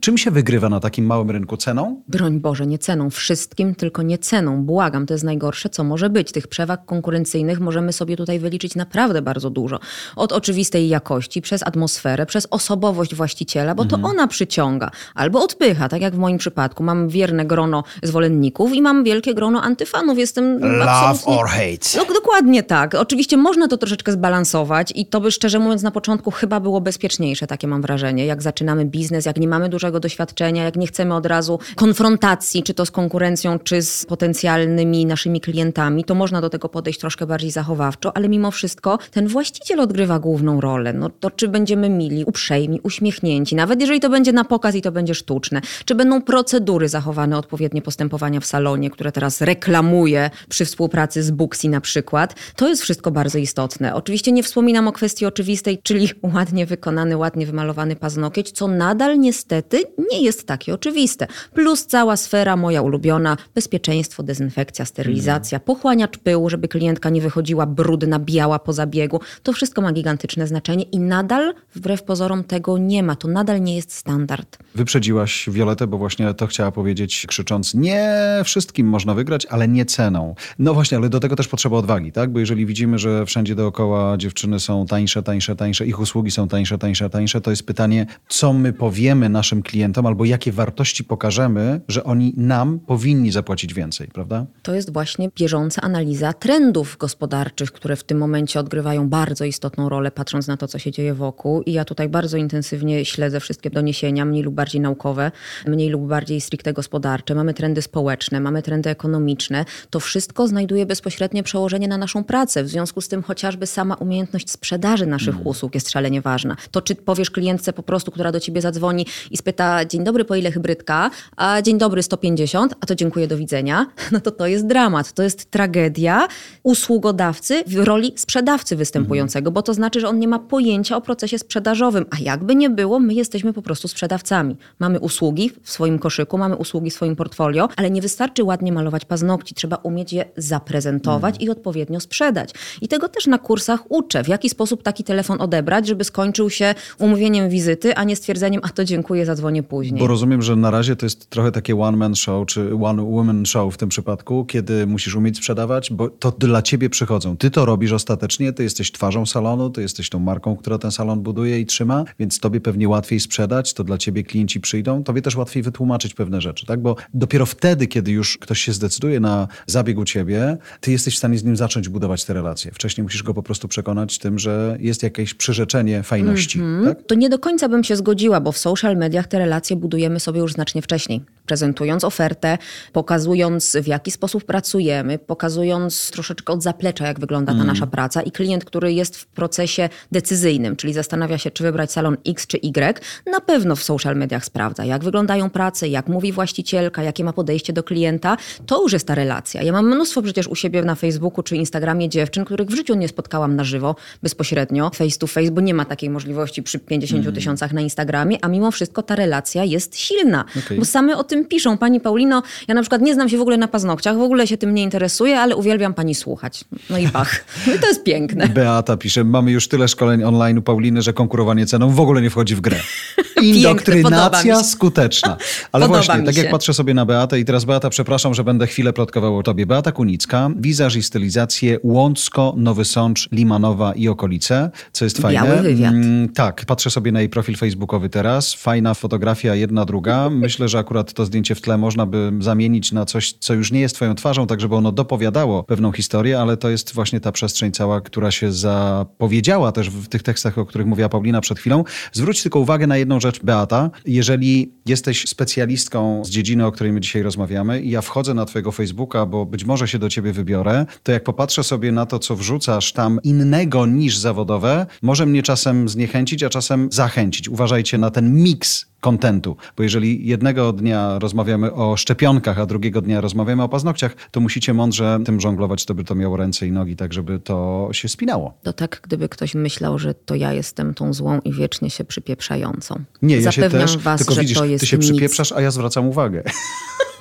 [0.00, 1.56] Czym się wygrywa na takim małym rynku?
[1.56, 2.02] Ceną?
[2.08, 4.64] Broń Boże, nie ceną wszystkim, tylko nie ceną.
[4.64, 6.32] Błagam, to jest najgorsze, co może być.
[6.32, 9.80] Tych przewag konkurencyjnych możemy sobie tutaj wyliczyć naprawdę bardzo dużo.
[10.16, 16.02] Od oczywistej jakości, przez atmosferę, przez osobowość właściciela, bo to ona przyciąga albo odpycha, tak
[16.02, 16.82] jak w moim przypadku.
[16.82, 20.18] Mam wierne grono zwolenników i mam wielkie grono antyfanów.
[20.18, 21.44] Jestem absolutnie...
[21.48, 21.88] hate.
[21.96, 22.94] No, dokładnie tak.
[22.94, 27.46] Oczywiście można to troszeczkę zbalansować i to by szczerze mówiąc na początku chyba było bezpieczniejsze,
[27.46, 28.26] takie mam wrażenie.
[28.26, 32.74] Jak zaczynamy biznes, jak nie mamy dużego doświadczenia, jak nie chcemy od razu konfrontacji, czy
[32.74, 37.50] to z konkurencją, czy z potencjalnymi naszymi klientami, to można do tego podejść troszkę bardziej
[37.50, 40.92] zachowawczo, ale mimo wszystko ten właściciel odgrywa główną rolę.
[40.92, 44.92] No to czy będziemy mili, uprzejmi, uśmiechnięci, nawet jeżeli to będzie na pokaz i to
[44.92, 51.22] będzie sztuczne, czy będą procedury zachowane, odpowiednie postępowania w salonie, które teraz reklamuje przy współpracy
[51.22, 53.94] z Booksy na przykład, to jest wszystko bardzo istotne.
[53.94, 59.82] Oczywiście nie wspominam o kwestii oczywistej, czyli ładnie wykonany, ładnie wymalowany paznokieć, co nadal niestety
[60.12, 61.26] nie jest takie oczywiste.
[61.54, 65.64] Plus cała sfera moja ulubiona, bezpieczeństwo, dezynfekcja, sterylizacja, mm.
[65.64, 69.20] pochłaniacz pyłu, żeby klientka nie wychodziła brudna, biała po zabiegu.
[69.42, 73.16] To wszystko ma gigantyczne znaczenie i nadal, wbrew pozorom, tego nie ma.
[73.16, 74.58] To nadal nie jest standard.
[74.74, 80.34] Wyprzedziłaś Violetę, bo właśnie to chciała powiedzieć, krzycząc, nie wszystkim można wygrać, ale nie ceną.
[80.58, 82.32] No właśnie, ale do tego też potrzeba odwagi, tak?
[82.32, 86.78] Bo jeżeli widzimy, że wszędzie dookoła dziewczyny są tańsze, tańsze, tańsze, ich usługi są tańsze,
[86.78, 92.04] tańsze, tańsze, to jest pytanie, co my powiemy naszym klientom albo jakie wartości pokażemy, że
[92.04, 94.46] oni nam powinni zapłacić więcej, prawda?
[94.62, 100.10] To jest właśnie bieżąca analiza trendów gospodarczych, które w tym momencie odgrywają bardzo istotną rolę,
[100.10, 101.62] patrząc na to, co się dzieje wokół.
[101.62, 105.30] I ja tutaj bardzo intensywnie śledzę wszystkie doniesienia, mniej lub bardziej naukowe,
[105.66, 107.34] mniej lub bardziej stricte gospodarcze.
[107.34, 109.64] Mamy trendy społeczne, mamy trendy ekonomiczne.
[109.90, 112.64] To wszystko znajduje bezpośrednie przełożenie na naszą pracę.
[112.64, 115.46] W związku z tym chociażby sama umiejętność sprzedaży naszych mm.
[115.46, 116.56] usług jest szalenie ważna.
[116.70, 120.34] To czy powiesz klientce po prostu, która do ciebie zadzwoni i spyta dzień dobry, po
[120.34, 124.66] ile hybrydka, a dzień dobry 150, a to dziękuję, do widzenia, no to to jest
[124.66, 126.28] dramat, to jest tragedia
[126.62, 129.54] usługodawcy w roli sprzedawcy występującego, mm.
[129.54, 132.98] bo to znaczy, że on nie ma pojęcia o procesie sprzedażowym, a jakby nie było,
[132.98, 134.56] my jesteśmy po prostu sprzedawcami.
[134.78, 139.04] Mamy usługi w swoim koszyku, mamy usługi w swoim portfolio, ale nie wystarczy ładnie malować
[139.04, 141.46] paznokci, trzeba umieć je zaprezentować mm.
[141.46, 142.50] i odpowiednio sprzedać.
[142.80, 146.74] I tego też na kursach uczę, w jaki sposób taki telefon odebrać, żeby skończył się
[146.98, 150.00] umówieniem wizyty, a nie stwierdzeniem, a to dziękuję, zadzwonię później.
[150.00, 153.76] Bo rozumiem, że na razie to jest trochę takie one-man show, czy one-woman show w
[153.76, 157.36] tym przypadku, kiedy musisz umieć sprzedawać, bo to dla ciebie przychodzą.
[157.36, 161.20] Ty to robisz ostatecznie, ty jesteś twarzą salonu, ty jesteś tą marką, która ten salon
[161.20, 165.36] buduje i trzyma, więc tobie pewnie łatwiej sprzedać, to dla ciebie klienci przyjdą, tobie też
[165.36, 166.82] łatwiej wytłumaczyć pewne rzeczy, tak?
[166.82, 171.18] Bo dopiero wtedy, kiedy już ktoś się zdecyduje na zabieg u ciebie, ty jesteś w
[171.18, 172.70] stanie z nim zacząć budować te relacje.
[172.70, 176.60] Wcześniej musisz go po prostu przekonać tym, że jest jakieś przyrzeczenie fajności.
[176.60, 176.88] Mm -hmm.
[176.88, 177.06] tak?
[177.06, 180.40] To nie do końca bym się zgodziła, bo w social mediach te relacje budujemy sobie
[180.40, 181.24] już znacznie wcześniej.
[181.46, 182.58] Prezentując ofertę,
[182.92, 187.66] pokazując w jaki sposób pracujemy, pokazując troszeczkę od zaplecza, jak wygląda ta mm.
[187.66, 192.16] nasza praca i klient, który jest w procesie decyzyjnym, czyli zastanawia się, czy wybrać salon
[192.26, 197.02] X czy Y, na pewno w social mediach sprawdza, jak wyglądają prace, jak mówi właścicielka,
[197.02, 198.36] jakie ma podejście do klienta.
[198.66, 199.62] To już jest ta relacja.
[199.62, 203.08] Ja mam mnóstwo przecież u siebie na Facebooku czy Instagramie dziewczyn, których w życiu nie
[203.08, 207.34] spotkałam na żywo, bezpośrednio, face to face, bo nie ma takiej możliwości przy 50 mm.
[207.34, 210.44] tysiącach na Instagramie, a mimo wszystko ta relacja jest silna.
[210.64, 210.78] Okay.
[210.78, 211.78] Bo same o tym piszą.
[211.78, 214.56] Pani Paulino, ja na przykład nie znam się w ogóle na paznokciach, w ogóle się
[214.56, 216.64] tym nie interesuję, ale uwielbiam pani słuchać.
[216.90, 217.32] No i bach.
[217.66, 218.48] No i to jest piękne.
[218.48, 222.30] Beata pisze, mamy już tyle szkoleń online u Pauliny, że konkurowanie ceną w ogóle nie
[222.30, 222.76] wchodzi w grę.
[223.42, 225.36] Indoktrynacja skuteczna.
[225.72, 228.66] Ale podoba właśnie, tak jak patrzę sobie na Beatę i teraz Beata, przepraszam, że będę
[228.66, 229.66] chwilę plotkował o tobie.
[229.66, 235.42] Beata Kunicka, wizaż i stylizację Łącko, Nowy Sącz, Limanowa i okolice, co jest fajne.
[235.42, 235.94] Biały wywiad.
[235.94, 238.54] Mm, tak, patrzę sobie na jej profil facebookowy teraz.
[238.54, 240.30] Fajna fotografia, jedna, druga.
[240.44, 243.80] Myślę, że akurat to zdjęcie w tle można by zamienić na coś, co już nie
[243.80, 247.72] jest twoją twarzą, tak żeby ono dopowiadało pewną historię, ale to jest właśnie ta przestrzeń
[247.72, 251.84] cała, która się zapowiedziała też w tych tekstach, o których mówiła Paulina przed chwilą.
[252.12, 253.90] Zwróć tylko uwagę na jedną rzecz, Beata.
[254.06, 258.72] Jeżeli jesteś specjalistką z dziedziny, o której my dzisiaj rozmawiamy i ja wchodzę na twojego
[258.72, 262.36] Facebooka, bo być może się do ciebie wybiorę, to jak popatrzę sobie na to, co
[262.36, 267.48] wrzucasz tam innego niż zawodowe, może mnie czasem zniechęcić, a czasem zachęcić.
[267.48, 269.56] Uważajcie na ten miks kontentu.
[269.76, 274.74] Bo jeżeli jednego dnia rozmawiamy o szczepionkach, a drugiego dnia rozmawiamy o paznokciach, to musicie
[274.74, 278.54] mądrze tym żonglować, to by to miało ręce i nogi, tak żeby to się spinało.
[278.62, 283.04] To tak, gdyby ktoś myślał, że to ja jestem tą złą i wiecznie się przypieprzającą.
[283.22, 285.10] Nie, ja Zapewniam się też, was, tylko widzisz, ty się nic.
[285.10, 286.42] przypieprzasz, a ja zwracam uwagę.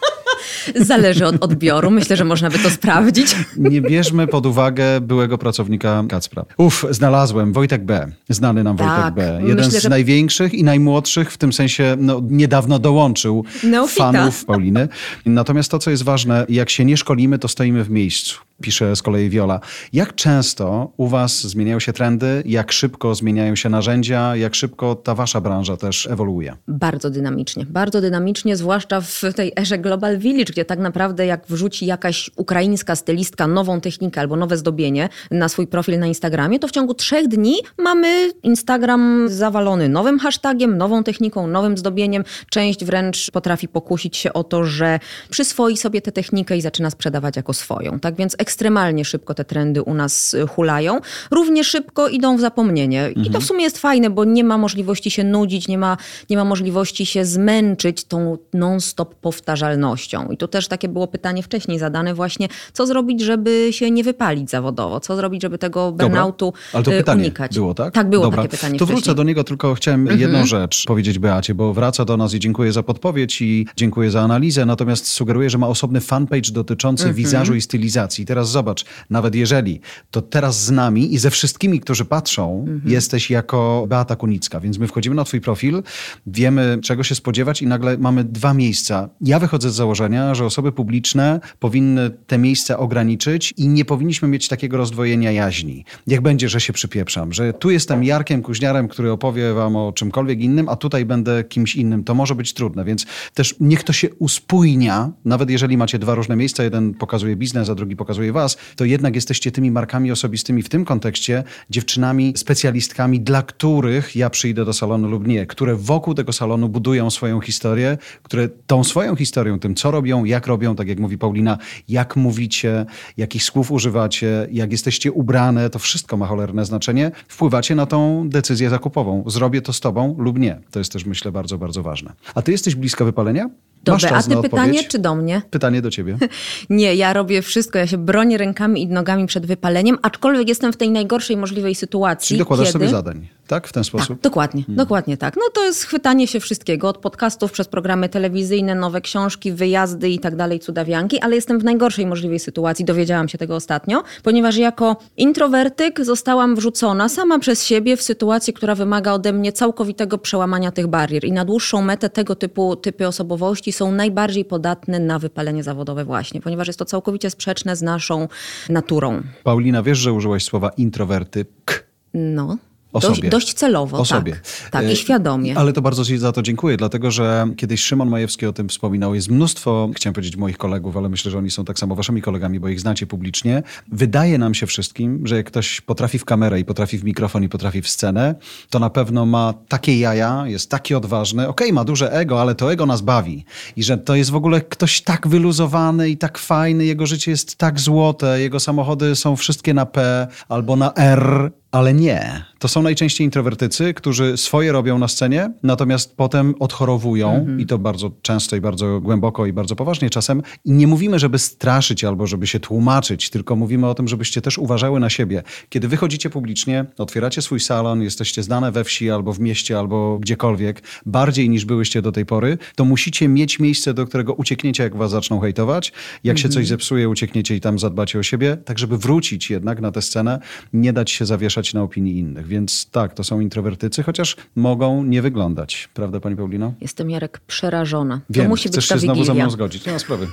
[0.76, 1.92] Zależy od odbioru.
[1.92, 3.36] Myślę, że można by to sprawdzić.
[3.58, 6.46] Nie bierzmy pod uwagę byłego pracownika Kacpra.
[6.58, 7.54] Uf, znalazłem.
[7.54, 8.12] Wojtek B.
[8.30, 9.48] Znany nam tak, Wojtek B.
[9.48, 9.90] Jeden myślę, z że...
[9.90, 14.12] największych i najmłodszych, w tym sensie no, niedawno dołączył Neofita.
[14.12, 14.88] fanów Pauliny.
[15.26, 18.40] Natomiast to, co jest ważne, jak się nie szkolimy, to stoimy w miejscu.
[18.62, 19.60] Pisze z kolei Viola.
[19.94, 22.44] Jak często u was zmieniają się trendy?
[22.46, 24.36] Jak szybko zmieniają się narzędzia?
[24.36, 26.56] Jak szybko ta wasza branża też ewoluuje?
[26.68, 27.66] Bardzo dynamicznie.
[27.66, 32.96] Bardzo dynamicznie, zwłaszcza w tej erze Global Village, gdzie tak naprawdę jak wrzuci jakaś ukraińska
[32.96, 37.28] stylistka nową technikę albo nowe zdobienie na swój profil na Instagramie, to w ciągu trzech
[37.28, 42.24] dni mamy Instagram zawalony nowym hashtagiem, nową techniką, nowym zdobieniem.
[42.50, 47.36] Część wręcz potrafi pokusić się o to, że przyswoi sobie tę technikę i zaczyna sprzedawać
[47.36, 48.00] jako swoją.
[48.00, 51.00] Tak więc ekstremalnie szybko te trendy u nas y, hulają.
[51.32, 53.12] Równie szybko idą w zapomnienie.
[53.16, 55.98] I to w sumie jest fajne, bo nie ma możliwości się nudzić, nie ma,
[56.30, 60.30] nie ma możliwości się zmęczyć tą non-stop powtarzalnością.
[60.32, 64.50] I tu też takie było pytanie wcześniej zadane właśnie, co zrobić, żeby się nie wypalić
[64.50, 65.00] zawodowo?
[65.00, 66.62] Co zrobić, żeby tego burnoutu Dobra.
[66.74, 67.56] Ale to y, pytanie unikać?
[67.56, 67.94] było, tak?
[67.94, 68.44] Tak, było Dobra.
[68.44, 69.16] takie pytanie To wrócę wcześniej.
[69.16, 72.84] do niego, tylko chciałem jedną rzecz powiedzieć Beacie, bo wraca do nas i dziękuję za
[72.84, 78.26] podpowiedź i dziękuję za analizę, natomiast sugeruję, że ma osobny fanpage dotyczący wizażu i stylizacji.
[78.32, 79.80] Teraz zobacz, nawet jeżeli,
[80.12, 84.88] to teraz z nami i ze wszystkimi, którzy patrzą, jesteś jako Beata Kunicka, więc my
[84.88, 85.84] wchodzimy na twój profil,
[86.28, 89.10] wiemy czego się spodziewać i nagle mamy dwa miejsca.
[89.22, 94.48] Ja wychodzę z założenia, że osoby publiczne powinny te miejsca ograniczyć i nie powinniśmy mieć
[94.48, 95.86] takiego rozdwojenia jaźni.
[96.08, 100.42] Jak będzie, że się przypieprzam, że tu jestem Jarkiem Kuźniarem, który opowie wam o czymkolwiek
[100.42, 104.10] innym, a tutaj będę kimś innym, to może być trudne, więc też niech to się
[104.20, 108.86] uspójnia, nawet jeżeli macie dwa różne miejsca, jeden pokazuje biznes, a drugi pokazuje was, to
[108.86, 114.74] jednak jesteście tymi markami osobistymi w tym kontekście, dziewczynami, specjalistkami, dla których ja przyjdę do
[114.74, 119.76] salonu lub nie, które wokół tego salonu budują swoją historię, które tą swoją historią, tym
[119.76, 121.58] co robią, jak robią, tak jak mówi Paulina,
[121.90, 122.86] jak mówicie,
[123.18, 127.12] jakich słów używacie, jak jesteście ubrane, to wszystko ma cholerne znaczenie.
[127.28, 129.24] Wpływacie na tą decyzję zakupową.
[129.28, 130.62] Zrobię to z tobą lub nie.
[130.72, 132.14] To jest też, myślę, bardzo, bardzo ważne.
[132.36, 133.50] A ty jesteś bliska wypalenia?
[133.84, 134.88] Do Masz czas Beaty na pytanie, odpowiedź?
[134.88, 135.42] czy do mnie?
[135.50, 136.18] Pytanie do ciebie.
[136.70, 140.78] Nie, ja robię wszystko, ja się bronię rękami i nogami przed wypaleniem, aczkolwiek jestem w
[140.78, 142.28] tej najgorszej możliwej sytuacji.
[142.28, 142.74] Czyli dokładasz kiedy...
[142.74, 143.68] sobie zadań, tak?
[143.68, 144.08] W ten sposób?
[144.08, 145.36] Tak, dokładnie, dokładnie tak.
[145.36, 150.20] No to jest chwytanie się wszystkiego, od podcastów przez programy telewizyjne, nowe książki, wyjazdy i
[150.20, 154.96] tak dalej, cudawianki, ale jestem w najgorszej możliwej sytuacji, dowiedziałam się tego ostatnio, ponieważ jako
[155.18, 160.88] introwertyk zostałam wrzucona sama przez siebie w sytuację, która wymaga ode mnie całkowitego przełamania tych
[160.88, 166.06] barier i na dłuższą metę tego typu typy osobowości są najbardziej podatne na wypalenie zawodowe
[166.06, 168.28] właśnie, ponieważ jest to całkowicie sprzeczne z naszą
[168.70, 169.22] naturą.
[169.44, 171.88] Paulina, wiesz, że użyłaś słowa introwertyk?
[172.14, 172.58] No.
[172.94, 173.30] O dość, sobie.
[173.30, 174.08] dość celowo, O tak.
[174.08, 174.40] sobie.
[174.72, 175.58] Tak, E, i świadomie.
[175.58, 179.16] Ale to bardzo Ci za to dziękuję, dlatego że kiedyś Szymon Majewski o tym wspominał.
[179.16, 182.60] Jest mnóstwo, chciałem powiedzieć moich kolegów, ale myślę, że oni są tak samo waszymi kolegami,
[182.60, 183.64] bo ich znacie publicznie.
[183.92, 187.50] Wydaje nam się wszystkim, że jak ktoś potrafi w kamerę i potrafi w mikrofon i
[187.50, 188.36] potrafi w scenę,
[188.70, 191.48] to na pewno ma takie jaja, jest taki odważny.
[191.48, 193.46] Okej, ma duże ego, ale to ego nas bawi.
[193.76, 197.56] I że to jest w ogóle ktoś tak wyluzowany i tak fajny, jego życie jest
[197.56, 202.46] tak złote, jego samochody są wszystkie na P albo na R, ale nie.
[202.60, 208.12] To są najczęściej introwertycy, którzy swoje robią na scenie, natomiast potem odchorowują i to bardzo
[208.22, 210.42] często i bardzo głęboko i bardzo poważnie czasem.
[210.66, 214.58] I nie mówimy, żeby straszyć albo żeby się tłumaczyć, tylko mówimy o tym, żebyście też
[214.58, 215.44] uważały na siebie.
[215.70, 220.84] Kiedy wychodzicie publicznie, otwieracie swój salon, jesteście znane we wsi albo w mieście albo gdziekolwiek,
[221.06, 225.12] bardziej niż byłyście do tej pory, to musicie mieć miejsce, do którego uciekniecie, jak was
[225.12, 225.94] zaczną hejtować.
[226.24, 229.92] Jak się coś zepsuje, uciekniecie i tam zadbacie o siebie, tak żeby wrócić jednak na
[229.92, 230.40] tę scenę,
[230.74, 232.48] nie dać się zawieszać na opinii innych.
[232.48, 235.90] Więc tak, to są introwertycy, chociaż mogą nie wyglądać.
[235.94, 236.74] Prawda, pani Paulino?
[236.82, 238.22] Jestem, Jarek, przerażona.
[238.30, 239.86] Wiem, to musi chcesz być ta się znowu ze mną zgodzić.
[239.86, 240.28] Nie ma sprawy.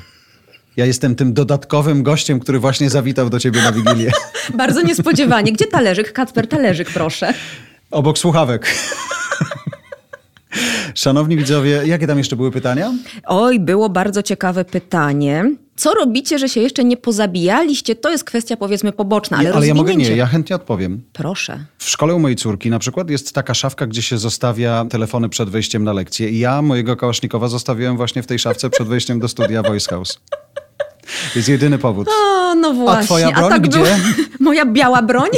[0.77, 4.13] Ja jestem tym dodatkowym gościem, który właśnie zawitał do ciebie na Wigilię.
[4.59, 5.53] Bardzo niespodziewanie.
[5.53, 6.13] Gdzie talerzyk?
[6.13, 7.35] Kacper, talerzyk, proszę.
[7.91, 8.75] Obok słuchawek.
[10.95, 12.93] Szanowni widzowie, jakie tam jeszcze były pytania?
[13.27, 15.45] Oj, było bardzo ciekawe pytanie.
[15.79, 17.97] Co robicie, że się jeszcze nie pozabijaliście?
[17.97, 21.03] To jest kwestia powiedzmy poboczna, ale, Nie, ale ja mogę nie, ja chętnie odpowiem.
[21.13, 21.65] Proszę.
[21.79, 25.49] W szkole u mojej córki na przykład jest taka szafka, gdzie się zostawia telefony przed
[25.51, 26.31] wejściem na lekcję.
[26.31, 30.21] I ja mojego kałasznikowa zostawiłem właśnie w tej szafce przed wejściem do studia Voice House.
[31.37, 32.09] Jest jedyny powód.
[32.09, 33.05] O, no właśnie.
[33.05, 33.79] twoja broń tak gdzie?
[34.41, 35.31] Moja biała broń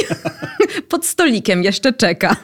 [0.89, 2.35] pod stolikiem jeszcze czeka.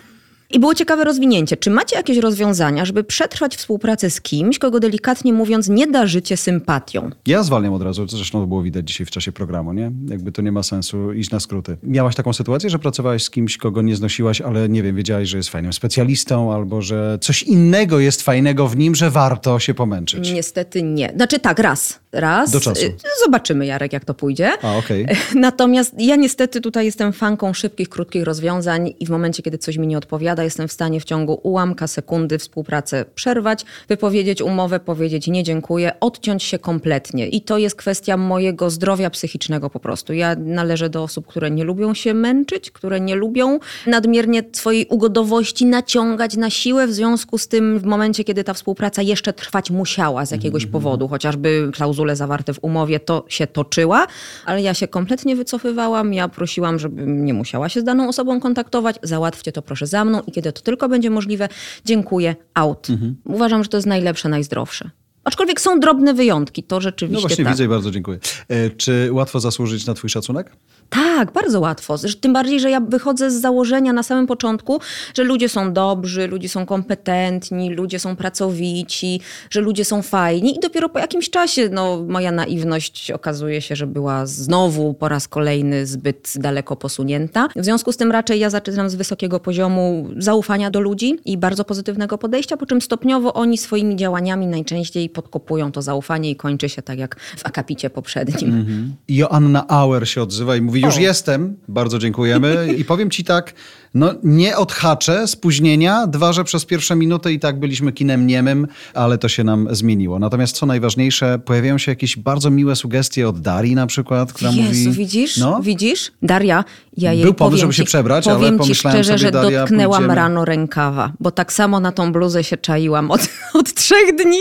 [0.51, 1.57] I było ciekawe rozwinięcie.
[1.57, 7.09] Czy macie jakieś rozwiązania, żeby przetrwać współpracę z kimś, kogo delikatnie mówiąc nie darzycie sympatią?
[7.25, 9.91] Ja zwalniam od razu, zresztą było widać dzisiaj w czasie programu, nie?
[10.09, 11.77] Jakby to nie ma sensu iść na skróty.
[11.83, 15.37] Miałaś taką sytuację, że pracowałaś z kimś, kogo nie znosiłaś, ale nie wiem, wiedziałaś, że
[15.37, 20.31] jest fajnym specjalistą albo że coś innego jest fajnego w nim, że warto się pomęczyć.
[20.33, 21.13] Niestety nie.
[21.15, 21.99] Znaczy tak, raz.
[22.17, 22.51] Raz.
[22.51, 22.85] Do czasu.
[23.25, 24.51] Zobaczymy, Jarek, jak to pójdzie.
[24.61, 25.07] A, okej.
[25.35, 29.87] Natomiast ja niestety tutaj jestem fanką szybkich, krótkich rozwiązań i w momencie, kiedy coś mi
[29.87, 35.43] nie odpowiada, jestem w stanie w ciągu ułamka sekundy współpracę przerwać, wypowiedzieć umowę, powiedzieć nie
[35.43, 37.27] dziękuję, odciąć się kompletnie.
[37.27, 40.13] I to jest kwestia mojego zdrowia psychicznego po prostu.
[40.13, 45.65] Ja należę do osób, które nie lubią się męczyć, które nie lubią nadmiernie swojej ugodowości
[45.65, 46.87] naciągać na siłę.
[46.87, 51.07] W związku z tym w momencie, kiedy ta współpraca jeszcze trwać musiała z jakiegoś powodu,
[51.07, 51.69] chociażby
[52.07, 54.07] klauzule zawarte w umowie, to się toczyła,
[54.45, 56.13] ale ja się kompletnie wycofywałam.
[56.13, 58.95] Ja prosiłam, żebym nie musiała się z daną osobą kontaktować.
[59.03, 61.49] Załatwcie to proszę za mną i kiedy to tylko będzie możliwe,
[61.85, 62.87] dziękuję, out.
[63.25, 64.89] Uważam, że to jest najlepsze, najzdrowsze.
[65.23, 67.53] Aczkolwiek są drobne wyjątki, to No rzeczywiście właśnie tak.
[67.53, 68.19] widzę i bardzo dziękuję.
[68.47, 70.51] E, Czy łatwo zasłużyć na twój szacunek?
[70.89, 71.95] Tak, bardzo łatwo.
[72.21, 74.79] Tym bardziej, że ja wychodzę z założenia na samym początku,
[75.13, 80.59] że ludzie są dobrzy, ludzie są kompetentni, ludzie są pracowici, że ludzie są fajni i
[80.59, 85.85] dopiero po jakimś czasie no, moja naiwność okazuje się, że była znowu po raz kolejny
[85.85, 87.47] zbyt daleko posunięta.
[87.55, 91.65] W związku z tym raczej ja zaczynam z wysokiego poziomu zaufania do ludzi i bardzo
[91.65, 96.81] pozytywnego podejścia, po czym stopniowo oni swoimi działaniami najczęściej podkopują to zaufanie i kończy się
[96.81, 98.95] tak jak w akapicie poprzednim.
[99.09, 100.99] Joanna Auer się odzywa i mówi, już O.
[100.99, 102.73] jestem, bardzo dziękujemy.
[102.77, 103.53] I powiem ci tak,
[103.93, 109.17] no nie odhaczę spóźnienia, dwa, że przez pierwsze minuty i tak byliśmy kinem niemym, ale
[109.17, 110.19] to się nam zmieniło.
[110.19, 114.61] Natomiast co najważniejsze, pojawiają się jakieś bardzo miłe sugestie od Darii na przykład, która Jezu,
[114.61, 114.91] mówi...
[114.91, 115.37] widzisz?
[115.37, 116.11] No, Widzisz?
[116.21, 116.63] Daria,
[116.97, 119.59] ja jej Był powiem żeby się przebrać, ale powiem ci pomyślałem szczerze, sobie, że Daria,
[119.59, 120.15] dotknęłam pójdziemy.
[120.15, 124.39] rano rękawa, bo tak samo na tą bluzę się czaiłam od, od trzech dni.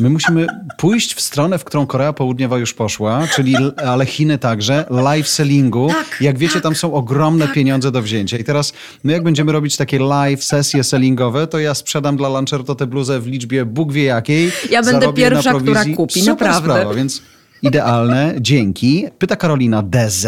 [0.00, 3.56] My musimy pójść w stronę, w którą Korea Południowa już poszła, czyli
[3.86, 5.88] ale Chiny także, live sellingu.
[5.88, 8.38] Tak, jak wiecie, tam są ogromne pieniądze do wzięcia.
[8.38, 8.72] I teraz
[9.04, 13.20] my jak będziemy robić takie live sesje sellingowe, to ja sprzedam dla Lancerto tę bluzę
[13.20, 14.52] w liczbie Bóg wie jakiej.
[14.70, 16.80] Ja będę pierwsza, która kupi, Super naprawdę.
[16.80, 17.22] Sprawa, więc
[17.62, 19.06] idealne, dzięki.
[19.18, 20.26] Pyta Karolina DZ.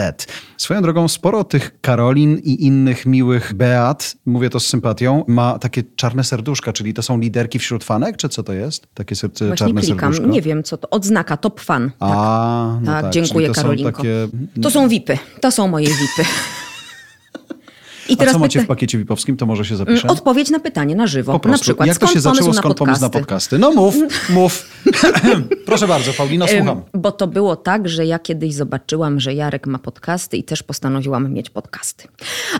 [0.56, 5.82] Swoją drogą sporo tych Karolin i innych miłych Beat, mówię to z sympatią, ma takie
[5.96, 8.86] czarne serduszka, czyli to są liderki wśród fanek, czy co to jest?
[8.94, 10.34] Takie ser- Właśnie czarne klikam, serduszko?
[10.34, 11.90] nie wiem co to, odznaka, top fan.
[12.00, 13.92] A, no tak, tak, dziękuję to Karolinko.
[13.92, 14.28] Takie...
[14.62, 16.24] To są VIPy, to są moje VIPy.
[18.10, 20.02] I A co macie pyta- w pakiecie VIP-owskim, to może się zapiszę?
[20.02, 21.32] Mm, Odpowiedź na pytanie na żywo.
[21.32, 21.58] Po prostu.
[21.58, 23.58] Na przykład, Jak to się zaczęło, skąd pomysł na podcasty?
[23.58, 23.94] No mów,
[24.30, 24.66] mów.
[25.66, 26.82] Proszę bardzo, Paulina, słucham.
[26.94, 31.32] Bo to było tak, że ja kiedyś zobaczyłam, że Jarek ma podcasty i też postanowiłam
[31.32, 32.08] mieć podcasty.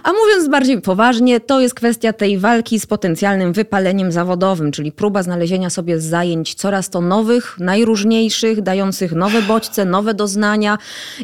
[0.03, 5.23] A mówiąc bardziej poważnie, to jest kwestia tej walki z potencjalnym wypaleniem zawodowym, czyli próba
[5.23, 10.79] znalezienia sobie zajęć coraz to nowych, najróżniejszych, dających nowe bodźce, nowe doznania.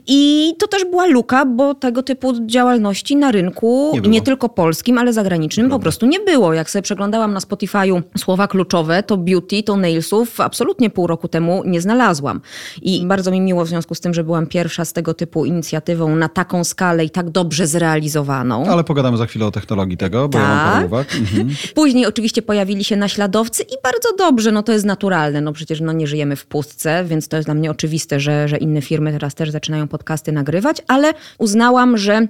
[0.06, 4.24] I to też była luka, bo tego typu działalności na rynku, Nie nie, było.
[4.24, 6.54] tylko polskim, ale zagranicznym, po prostu nie było.
[6.54, 11.62] Jak sobie przeglądałam na Spotify'u słowa kluczowe, to beauty, to nailsów absolutnie pół roku temu
[11.64, 12.40] nie znalazłam.
[12.82, 16.16] I bardzo mi miło w związku z tym, że byłam pierwsza z tego typu inicjatywą
[16.16, 18.66] na taką skalę i tak dobrze zrealizowaną.
[18.66, 20.72] Ale pogadamy za chwilę o technologii tego, bo ja mam Tak.
[20.74, 21.14] parę uwag.
[21.14, 21.48] Mhm.
[21.74, 25.92] Później oczywiście pojawili się naśladowcy i bardzo dobrze, no to jest naturalne, no przecież no
[25.92, 29.34] nie żyjemy w pustce, więc to jest dla mnie oczywiste, że, że inne firmy teraz
[29.34, 32.26] też zaczynają podcasty nagrywać, ale uznałam, że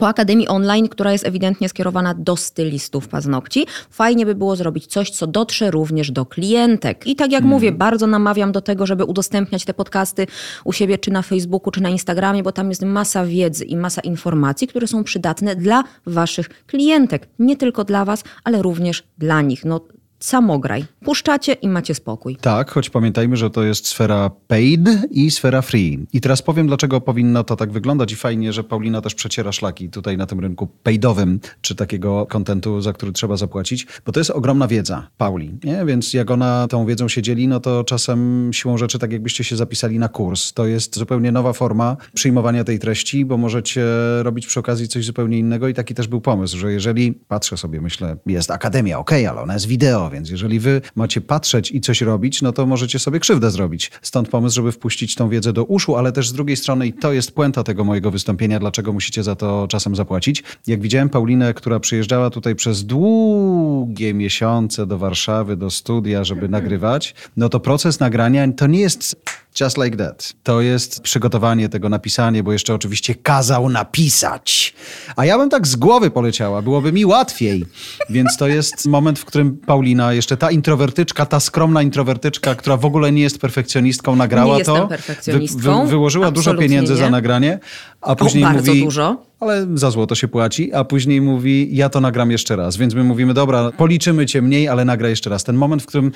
[0.00, 5.10] po Akademii Online, która jest ewidentnie skierowana do stylistów paznokci, fajnie by było zrobić coś,
[5.10, 7.06] co dotrze również do klientek.
[7.06, 10.26] I tak jak mówię, bardzo namawiam do tego, żeby udostępniać te podcasty
[10.64, 14.00] u siebie, czy na Facebooku, czy na Instagramie, bo tam jest masa wiedzy i masa
[14.00, 17.28] informacji, które są przydatne dla waszych klientek.
[17.38, 19.64] Nie tylko dla was, ale również dla nich.
[19.64, 19.80] No,
[20.20, 20.84] samograj.
[21.04, 22.36] Puszczacie i macie spokój.
[22.36, 24.80] Tak, choć pamiętajmy, że to jest sfera paid
[25.10, 26.06] i sfera free.
[26.12, 29.88] I teraz powiem, dlaczego powinno to tak wyglądać i fajnie, że Paulina też przeciera szlaki
[29.88, 34.30] tutaj na tym rynku paidowym, czy takiego kontentu, za który trzeba zapłacić, bo to jest
[34.30, 35.84] ogromna wiedza Pauli, nie?
[35.84, 39.56] Więc jak ona tą wiedzą się dzieli, no to czasem siłą rzeczy tak jakbyście się
[39.56, 40.52] zapisali na kurs.
[40.52, 43.84] To jest zupełnie nowa forma przyjmowania tej treści, bo możecie
[44.22, 47.80] robić przy okazji coś zupełnie innego i taki też był pomysł, że jeżeli, patrzę sobie,
[47.80, 52.00] myślę, jest akademia, okej, ale ona jest wideo, więc jeżeli wy macie patrzeć i coś
[52.00, 53.90] robić, no to możecie sobie krzywdę zrobić.
[54.02, 57.12] Stąd pomysł, żeby wpuścić tą wiedzę do uszu, ale też z drugiej strony, i to
[57.12, 60.42] jest puenta tego mojego wystąpienia, dlaczego musicie za to czasem zapłacić.
[60.66, 67.14] Jak widziałem Paulinę, która przyjeżdżała tutaj przez długie miesiące do Warszawy, do studia, żeby nagrywać,
[67.36, 69.16] no to proces nagrania to nie jest
[69.60, 70.32] Just like that.
[70.42, 74.74] To jest przygotowanie tego, napisanie, bo jeszcze oczywiście kazał napisać.
[75.16, 77.66] A ja bym tak z głowy poleciała, byłoby mi łatwiej.
[78.10, 82.84] Więc to jest moment, w którym Paulina, jeszcze ta introwertyczka, ta skromna introwertyczka, która w
[82.84, 84.72] ogóle nie jest perfekcjonistką, nagrała Nie to.
[84.72, 85.86] jestem perfekcjonistką.
[85.86, 87.10] wyłożyła dużo pieniędzy za nie.
[87.10, 87.58] nagranie,
[88.00, 88.84] a później bardzo mówi...
[88.84, 89.22] dużo.
[89.40, 92.76] ale za złoto się płaci, a później mówi, ja to nagram jeszcze raz.
[92.76, 95.44] Więc my mówimy, dobra, policzymy cię mniej, ale nagra jeszcze raz.
[95.44, 96.12] Ten moment, w którym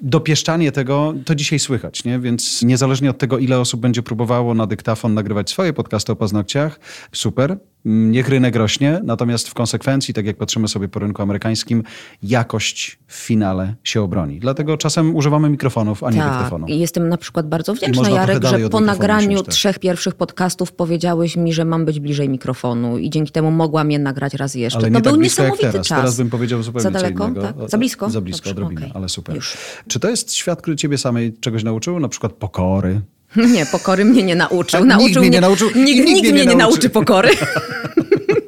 [0.00, 2.18] dopieszczanie tego, to dzisiaj słychać, nie?
[2.18, 6.80] Więc niezależnie od tego, ile osób będzie próbowało na dyktafon nagrywać swoje podcasty o paznokciach,
[7.12, 11.82] super, niech rynek rośnie, natomiast w konsekwencji, tak jak patrzymy sobie po rynku amerykańskim,
[12.22, 14.40] jakość w finale się obroni.
[14.40, 16.32] Dlatego czasem używamy mikrofonów, a nie tak.
[16.32, 16.66] dyktafonu.
[16.68, 21.64] Jestem na przykład bardzo wdzięczna, Jarek, że po nagraniu trzech pierwszych podcastów powiedziałeś mi, że
[21.64, 24.78] mam być bliżej mikrofonu i dzięki temu mogłam je nagrać raz jeszcze.
[24.78, 25.86] Ale to nie był tak blisko jak niesamowity teraz.
[25.86, 25.98] czas.
[25.98, 27.24] Teraz bym powiedział zupełnie Za co daleko?
[27.28, 27.42] innego.
[27.42, 27.70] Tak?
[27.70, 28.10] Za blisko?
[28.10, 28.92] Za blisko, Dobrze, odrobinę, okej.
[28.94, 29.36] ale super.
[29.36, 29.56] Już.
[29.88, 32.00] Czy to jest świat, który ciebie samej czegoś nauczył?
[32.00, 33.00] Na przykład pokory?
[33.36, 34.80] Nie, pokory mnie nie nauczył.
[34.80, 36.72] Tak, nikt nauczył mnie nie nauczył Nikt, nikt nikt mnie mnie nie nie nauczy.
[36.74, 37.30] nauczy pokory.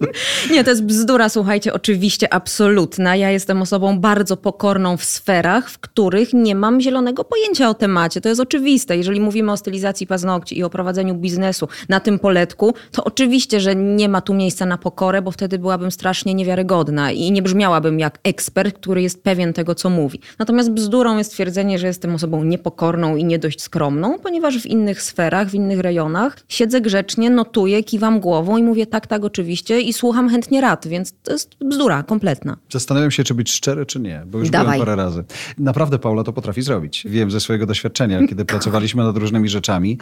[0.53, 3.17] Nie, to jest bzdura, słuchajcie, oczywiście absolutna.
[3.17, 8.21] Ja jestem osobą bardzo pokorną w sferach, w których nie mam zielonego pojęcia o temacie.
[8.21, 8.97] To jest oczywiste.
[8.97, 13.77] Jeżeli mówimy o stylizacji paznokci i o prowadzeniu biznesu na tym poletku, to oczywiście, że
[13.77, 18.19] nie ma tu miejsca na pokorę, bo wtedy byłabym strasznie niewiarygodna i nie brzmiałabym jak
[18.25, 20.21] ekspert, który jest pewien tego, co mówi.
[20.39, 25.03] Natomiast bzdurą jest twierdzenie, że jestem osobą niepokorną i nie dość skromną, ponieważ w innych
[25.03, 29.93] sferach, w innych rejonach siedzę grzecznie, notuję, kiwam głową i mówię tak, tak, oczywiście i
[29.93, 32.57] słucham chętnie rad, więc to jest bzdura kompletna.
[32.73, 34.67] Zastanawiam się, czy być szczery, czy nie, bo już Dawaj.
[34.67, 35.25] byłem parę razy.
[35.59, 37.03] Naprawdę Paula to potrafi zrobić.
[37.09, 39.99] Wiem ze swojego doświadczenia, kiedy pracowaliśmy nad różnymi rzeczami.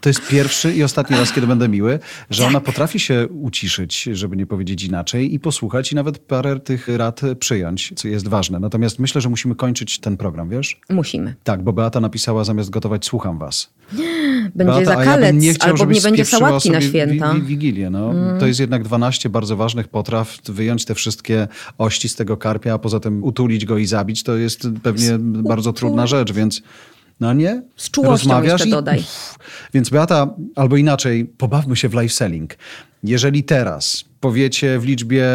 [0.00, 1.98] To jest pierwszy i ostatni raz, kiedy będę miły,
[2.30, 6.88] że ona potrafi się uciszyć, żeby nie powiedzieć inaczej, i posłuchać, i nawet parę tych
[6.88, 8.58] rad przyjąć, co jest ważne.
[8.60, 10.80] Natomiast myślę, że musimy kończyć ten program, wiesz?
[10.90, 11.34] Musimy.
[11.44, 13.70] Tak, bo Beata napisała zamiast gotować, słucham was.
[14.54, 17.34] Będzie Beata, zakalec, ja chciał, albo nie będzie sałatki na święta.
[17.34, 18.14] Wi- wi- Wigilię, no.
[18.40, 20.38] To jest jednak 12 bardzo ważnych potraw.
[20.44, 21.48] Wyjąć te wszystkie
[21.78, 25.72] ości z tego karpia, a poza tym utulić go i zabić, to jest pewnie bardzo
[25.72, 26.62] trudna rzecz, więc
[27.20, 27.62] no nie?
[27.76, 29.04] Z czułością Rozmawiasz jeszcze i- dodaj.
[29.74, 32.56] Więc Beata, albo inaczej, pobawmy się w live selling.
[33.06, 35.26] Jeżeli teraz powiecie w liczbie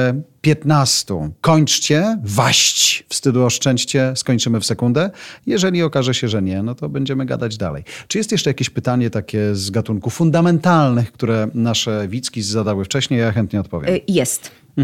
[0.41, 5.09] 15, kończcie, waść, wstydu oszczędźcie, skończymy w sekundę.
[5.47, 7.83] Jeżeli okaże się, że nie, no to będziemy gadać dalej.
[8.07, 13.19] Czy jest jeszcze jakieś pytanie takie z gatunku fundamentalnych, które nasze Wicki zadały wcześniej?
[13.19, 13.93] Ja chętnie odpowiem.
[13.93, 14.01] Y,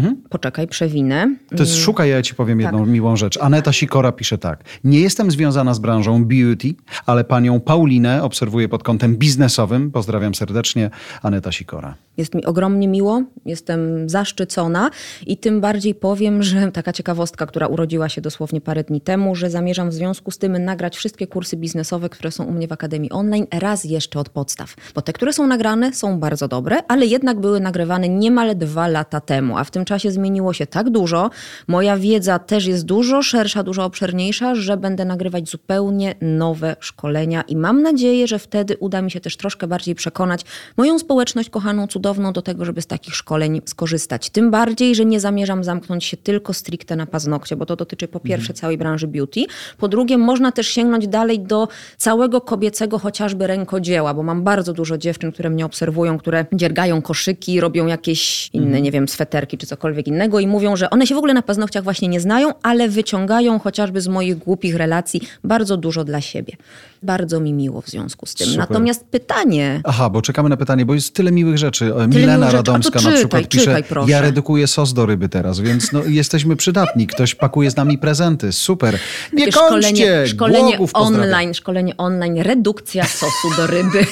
[0.02, 0.28] Jest.
[0.30, 1.36] Poczekaj, przewinę.
[1.50, 2.88] To jest szuka, ja ci powiem jedną tak.
[2.88, 3.38] miłą rzecz.
[3.42, 4.64] Aneta Sikora pisze tak.
[4.84, 6.74] Nie jestem związana z branżą beauty,
[7.06, 9.90] ale panią Paulinę obserwuję pod kątem biznesowym.
[9.90, 10.90] Pozdrawiam serdecznie.
[11.22, 11.94] Aneta Sikora.
[12.16, 14.90] Jest mi ogromnie miło, jestem zaszczycona
[15.26, 19.50] i tym bardziej powiem, że taka ciekawostka, która urodziła się dosłownie parę dni temu, że
[19.50, 23.10] zamierzam w związku z tym nagrać wszystkie kursy biznesowe, które są u mnie w Akademii
[23.10, 24.74] Online, raz jeszcze od podstaw.
[24.94, 29.20] Bo te, które są nagrane, są bardzo dobre, ale jednak były nagrywane niemal dwa lata
[29.20, 31.30] temu, a w tym czasie zmieniło się tak dużo.
[31.68, 37.56] Moja wiedza też jest dużo szersza, dużo obszerniejsza, że będę nagrywać zupełnie nowe szkolenia i
[37.56, 40.44] mam nadzieję, że wtedy uda mi się też troszkę bardziej przekonać
[40.76, 44.30] moją społeczność kochaną, cudowną do tego, żeby z takich szkoleń skorzystać.
[44.30, 48.20] Tym bardziej, że nie zamierzam zamknąć się tylko stricte na paznokcie, bo to dotyczy po
[48.20, 49.44] pierwsze całej branży beauty,
[49.78, 54.98] po drugie można też sięgnąć dalej do całego kobiecego chociażby rękodzieła, bo mam bardzo dużo
[54.98, 60.06] dziewczyn, które mnie obserwują, które dziergają koszyki, robią jakieś inne, nie wiem, sweterki czy cokolwiek
[60.06, 63.58] innego i mówią, że one się w ogóle na paznokciach właśnie nie znają, ale wyciągają
[63.58, 66.56] chociażby z moich głupich relacji bardzo dużo dla siebie.
[67.02, 68.46] Bardzo mi miło w związku z tym.
[68.46, 68.58] Super.
[68.58, 71.94] Natomiast pytanie, Aha, bo czekamy na pytanie, bo jest tyle miłych rzeczy.
[71.94, 72.56] E, Milena miłych rzeczy.
[72.56, 74.10] Radomska na czytaj, przykład pisze, czytaj, proszę.
[74.10, 77.06] ja redukuję sos do ryby teraz, więc no, jesteśmy przydatni.
[77.06, 78.52] Ktoś pakuje z nami prezenty.
[78.52, 78.98] Super.
[79.32, 80.26] Nie takie kończcie!
[80.26, 84.06] szkolenie, szkolenie online, szkolenie online, redukcja sosu do ryby.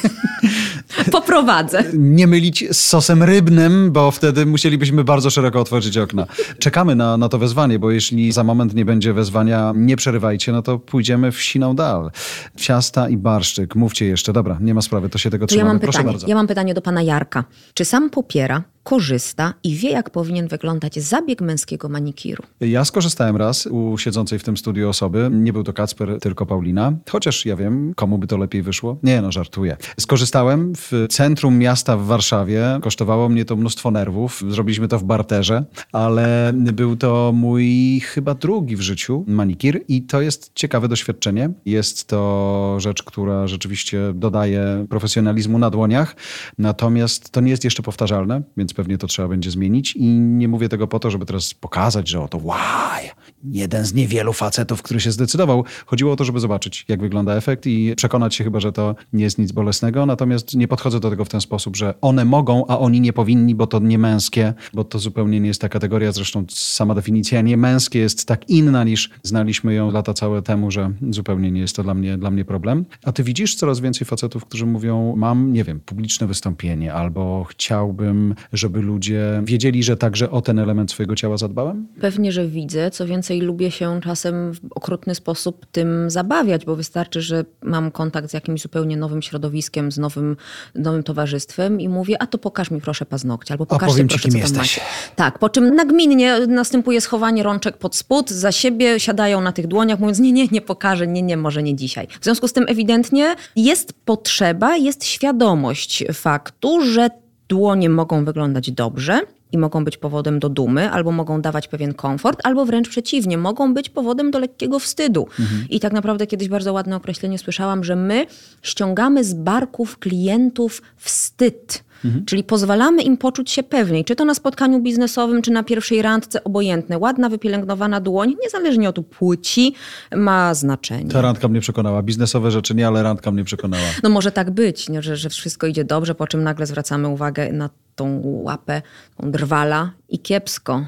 [1.12, 1.84] Poprowadzę.
[1.95, 6.26] Nie mylić z sosem rybnym, bo wtedy musielibyśmy bardzo szeroko otworzyć okna.
[6.59, 10.62] Czekamy na, na to wezwanie, bo jeśli za moment nie będzie wezwania, nie przerywajcie, no
[10.62, 12.11] to pójdziemy w siną dal.
[12.57, 13.74] Ciasta i barszczyk.
[13.74, 14.32] Mówcie jeszcze.
[14.32, 16.12] Dobra, nie ma sprawy, to się tego To ja mam Proszę pytanie.
[16.12, 16.26] bardzo.
[16.28, 17.45] Ja mam pytanie do pana Jarka.
[17.74, 22.43] Czy sam popiera, korzysta i wie, jak powinien wyglądać zabieg męskiego manikiru?
[22.61, 25.28] Ja skorzystałem raz u siedzącej w tym studiu osoby.
[25.32, 26.93] Nie był to Kacper, tylko Paulina.
[27.11, 28.97] Chociaż ja wiem, komu by to lepiej wyszło.
[29.03, 29.76] Nie no, żartuję.
[30.01, 32.64] Skorzystałem w centrum miasta w Warszawie.
[32.83, 34.43] Kosztowało mnie to mnóstwo nerwów.
[34.49, 40.20] Zrobiliśmy to w barterze, ale był to mój chyba drugi w życiu manikir i to
[40.20, 41.51] jest ciekawe doświadczenie.
[41.64, 46.16] Jest to rzecz, która rzeczywiście dodaje profesjonalizmu na dłoniach.
[46.59, 49.97] Natomiast to nie jest jeszcze powtarzalne, więc pewnie to trzeba będzie zmienić.
[49.97, 53.11] I nie mówię tego po to, żeby teraz pokazać, że oto łaj.
[53.53, 55.64] Jeden z niewielu facetów, który się zdecydował.
[55.86, 59.24] Chodziło o to, żeby zobaczyć, jak wygląda efekt i przekonać się chyba, że to nie
[59.24, 60.07] jest nic bolesnego.
[60.07, 63.55] Natomiast nie podchodzę do tego w ten sposób, że one mogą, a oni nie powinni,
[63.55, 66.12] bo to nie męskie, bo to zupełnie nie jest ta kategoria.
[66.12, 70.92] Zresztą sama definicja nie męskie jest tak inna niż znaliśmy ją lata całe temu, że
[71.11, 72.84] zupełnie nie jest to dla mnie, dla mnie problem.
[73.05, 78.34] A ty widzisz coraz więcej facetów, którzy mówią, mam, nie wiem, publiczne wystąpienie albo chciałbym,
[78.53, 81.86] żeby ludzie wiedzieli, że także o ten element swojego ciała zadbałem?
[82.01, 82.90] Pewnie, że widzę.
[82.90, 88.30] Co więcej, lubię się czasem w okrutny sposób tym zabawiać, bo wystarczy, że mam kontakt
[88.30, 90.37] z jakimś zupełnie nowym środowiskiem, z nowym,
[90.74, 94.39] nowym towarzystwem i mówię, a to pokaż mi proszę paznokcie, albo powiem ci, proszę, kim
[94.39, 94.59] jesteś.
[94.59, 94.80] macie.
[95.16, 100.01] Tak, po czym nagminnie następuje schowanie rączek pod spód, za siebie siadają na tych dłoniach,
[100.01, 102.07] mówiąc, nie, nie, nie pokażę, nie, nie, może nie dzisiaj.
[102.20, 107.11] W związku z tym ewidentnie jest potrzeba, jest świadomość faktu, że
[107.49, 109.20] dłonie mogą wyglądać dobrze,
[109.53, 113.74] i mogą być powodem do dumy, albo mogą dawać pewien komfort, albo wręcz przeciwnie, mogą
[113.74, 115.28] być powodem do lekkiego wstydu.
[115.70, 118.26] I tak naprawdę kiedyś bardzo ładne określenie słyszałam, że my
[118.62, 121.86] ściągamy z barków klientów wstyd.
[122.27, 126.45] Czyli pozwalamy im poczuć się pewniej, czy to na spotkaniu biznesowym, czy na pierwszej randce,
[126.45, 126.99] obojętne.
[126.99, 129.75] Ładna, wypielęgnowana dłoń, niezależnie od płci,
[130.17, 131.11] ma znaczenie.
[131.11, 132.03] Ta randka mnie przekonała.
[132.03, 133.85] Biznesowe rzeczy nie, ale randka mnie przekonała.
[134.03, 135.03] No może tak być, nie?
[135.03, 138.83] Że, że wszystko idzie dobrze, po czym nagle zwracamy uwagę na tą łapę,
[139.17, 140.87] tą drwala i kiepsko.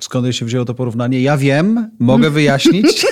[0.00, 1.22] Skąd się wzięło to porównanie?
[1.22, 3.06] Ja wiem, mogę wyjaśnić.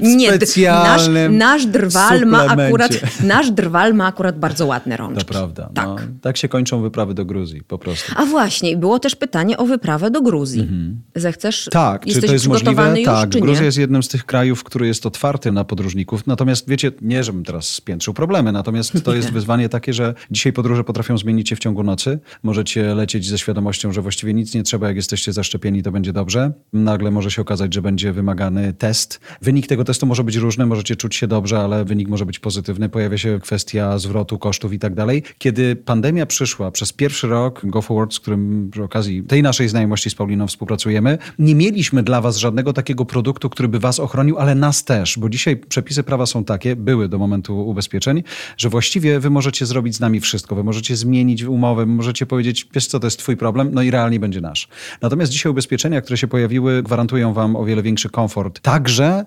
[0.00, 2.92] Nie, nasz, nasz drwal ma akurat
[3.24, 5.24] nasz drwal ma akurat bardzo ładne rączki.
[5.24, 5.70] To prawda.
[5.74, 5.86] Tak.
[5.86, 8.12] No, tak się kończą wyprawy do Gruzji, po prostu.
[8.16, 10.68] A właśnie, było też pytanie o wyprawę do Gruzji.
[11.14, 11.68] Zechcesz?
[11.72, 12.94] Tak, czy to jest możliwe?
[12.96, 16.26] już, tak, Gruzja jest jednym z tych krajów, który jest otwarty na podróżników.
[16.26, 20.84] Natomiast wiecie, nie żebym teraz spiętrzył problemy, natomiast to jest wyzwanie takie, że dzisiaj podróże
[20.84, 22.18] potrafią zmienić się w ciągu nocy.
[22.42, 26.52] Możecie lecieć ze świadomością, że właściwie nic nie trzeba, jak jesteście zaszczepieni, to będzie dobrze.
[26.72, 29.20] Nagle może się okazać, że będzie wymagany test.
[29.42, 32.88] Wynik tego testu może być różny, możecie czuć się dobrze, ale wynik może być pozytywny.
[32.88, 35.22] Pojawia się kwestia zwrotu kosztów i tak dalej.
[35.38, 40.10] Kiedy pandemia przyszła przez pierwszy rok Go Forward, z którym przy okazji tej naszej znajomości
[40.10, 44.54] z Pauliną współpracujemy, nie mieliśmy dla was żadnego takiego produktu, który by was ochronił, ale
[44.54, 48.22] nas też, bo dzisiaj przepisy prawa są takie, były do momentu ubezpieczeń,
[48.56, 50.54] że właściwie wy możecie zrobić z nami wszystko.
[50.54, 54.20] Wy możecie zmienić umowę, możecie powiedzieć, wiesz co, to jest twój problem, no i realnie
[54.20, 54.68] będzie nasz.
[55.02, 58.60] Natomiast dzisiaj ubezpieczenia, które się pojawiły, gwarantują wam o wiele większy komfort.
[58.60, 59.24] Także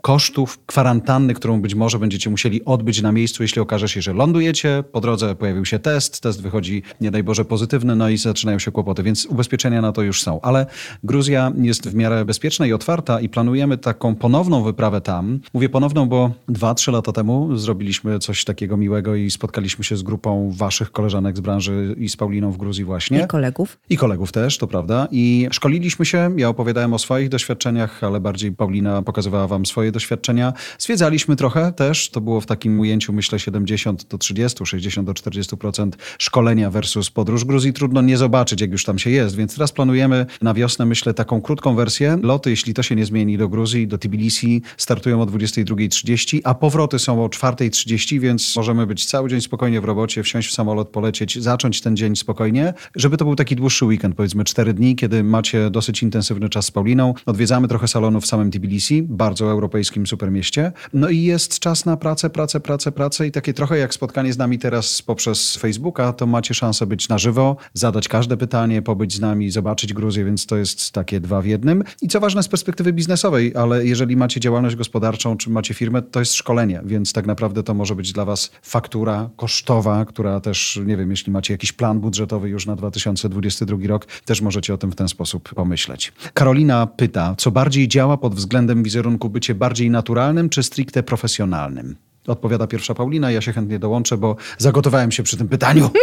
[0.65, 5.01] kwarantanny, którą być może będziecie musieli odbyć na miejscu, jeśli okaże się, że lądujecie, po
[5.01, 9.03] drodze pojawił się test, test wychodzi, nie daj Boże, pozytywny, no i zaczynają się kłopoty,
[9.03, 10.41] więc ubezpieczenia na to już są.
[10.41, 10.65] Ale
[11.03, 15.39] Gruzja jest w miarę bezpieczna i otwarta i planujemy taką ponowną wyprawę tam.
[15.53, 20.03] Mówię ponowną, bo dwa, trzy lata temu zrobiliśmy coś takiego miłego i spotkaliśmy się z
[20.03, 23.23] grupą waszych koleżanek z branży i z Pauliną w Gruzji właśnie.
[23.23, 23.77] I kolegów.
[23.89, 25.07] I kolegów też, to prawda.
[25.11, 30.32] I szkoliliśmy się, ja opowiadałem o swoich doświadczeniach, ale bardziej Paulina pokazywała wam swoje doświadczenia.
[30.79, 35.91] Zwiedzaliśmy trochę też, to było w takim ujęciu myślę 70 do 30, 60 do 40%
[36.17, 37.45] szkolenia versus podróż.
[37.45, 41.13] Gruzji trudno nie zobaczyć, jak już tam się jest, więc teraz planujemy na wiosnę, myślę,
[41.13, 42.19] taką krótką wersję.
[42.21, 46.99] Loty, jeśli to się nie zmieni, do Gruzji, do Tbilisi startują o 22.30, a powroty
[46.99, 51.41] są o 4.30, więc możemy być cały dzień spokojnie w robocie, wsiąść w samolot, polecieć,
[51.41, 55.69] zacząć ten dzień spokojnie, żeby to był taki dłuższy weekend, powiedzmy 4 dni, kiedy macie
[55.69, 57.13] dosyć intensywny czas z Pauliną.
[57.25, 60.71] Odwiedzamy trochę salonów w samym Tbilisi, bardzo europejskim supermieście.
[60.93, 64.37] No i jest czas na pracę, pracę, pracę, pracę i takie trochę jak spotkanie z
[64.37, 69.19] nami teraz poprzez Facebooka, to macie szansę być na żywo, zadać każde pytanie, pobyć z
[69.19, 71.83] nami, zobaczyć Gruzję, więc to jest takie dwa w jednym.
[72.01, 76.19] I co ważne z perspektywy biznesowej, ale jeżeli macie działalność gospodarczą, czy macie firmę, to
[76.19, 80.97] jest szkolenie, więc tak naprawdę to może być dla was faktura kosztowa, która też, nie
[80.97, 84.95] wiem, jeśli macie jakiś plan budżetowy już na 2022 rok, też możecie o tym w
[84.95, 86.13] ten sposób pomyśleć.
[86.33, 91.95] Karolina pyta, co bardziej działa pod względem wizerunku bycie bardziej naturalnym, czy stricte profesjonalnym?
[92.27, 95.89] Odpowiada pierwsza Paulina, ja się chętnie dołączę, bo zagotowałem się przy tym pytaniu.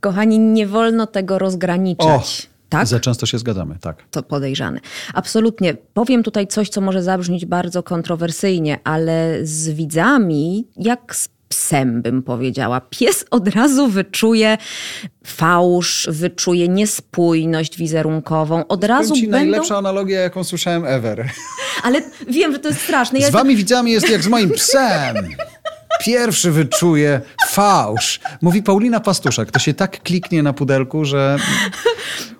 [0.00, 2.48] Kochani, nie wolno tego O, rozgraniczać.
[2.68, 2.86] tak?
[2.86, 4.02] za często się zgadzamy, tak.
[4.10, 4.80] to podejrzane.
[5.14, 5.74] Absolutnie.
[5.94, 12.22] Powiem tutaj coś, co może zabrzmieć bardzo kontrowersyjnie, ale z widzami, jak z psem bym
[12.22, 14.58] powiedziała, pies od razu wyczuje
[15.26, 18.66] fałsz, wyczuje niespójność wizerunkową.
[18.66, 19.36] Od razu ci będą...
[19.36, 21.28] najlepsza analogia, jaką słyszałem ever.
[21.82, 23.18] Ale wiem, że to jest straszne.
[23.18, 25.16] Ja Z wami widzami jest jak z moim psem.
[26.00, 27.20] Pierwszy wyczuje
[27.50, 28.20] fałsz.
[28.42, 29.50] Mówi Paulina Pastuszek.
[29.50, 31.36] To się tak kliknie na pudelku, że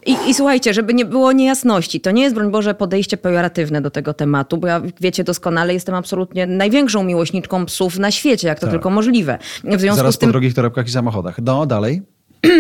[0.07, 3.91] I, I słuchajcie, żeby nie było niejasności, to nie jest, broń Boże, podejście pejoratywne do
[3.91, 8.67] tego tematu, bo ja, wiecie doskonale, jestem absolutnie największą miłośniczką psów na świecie, jak to
[8.67, 8.71] Tak.
[8.73, 9.39] tylko możliwe.
[9.65, 11.37] W związku zaraz z tym po drogich torebkach i samochodach.
[11.43, 12.03] No, dalej.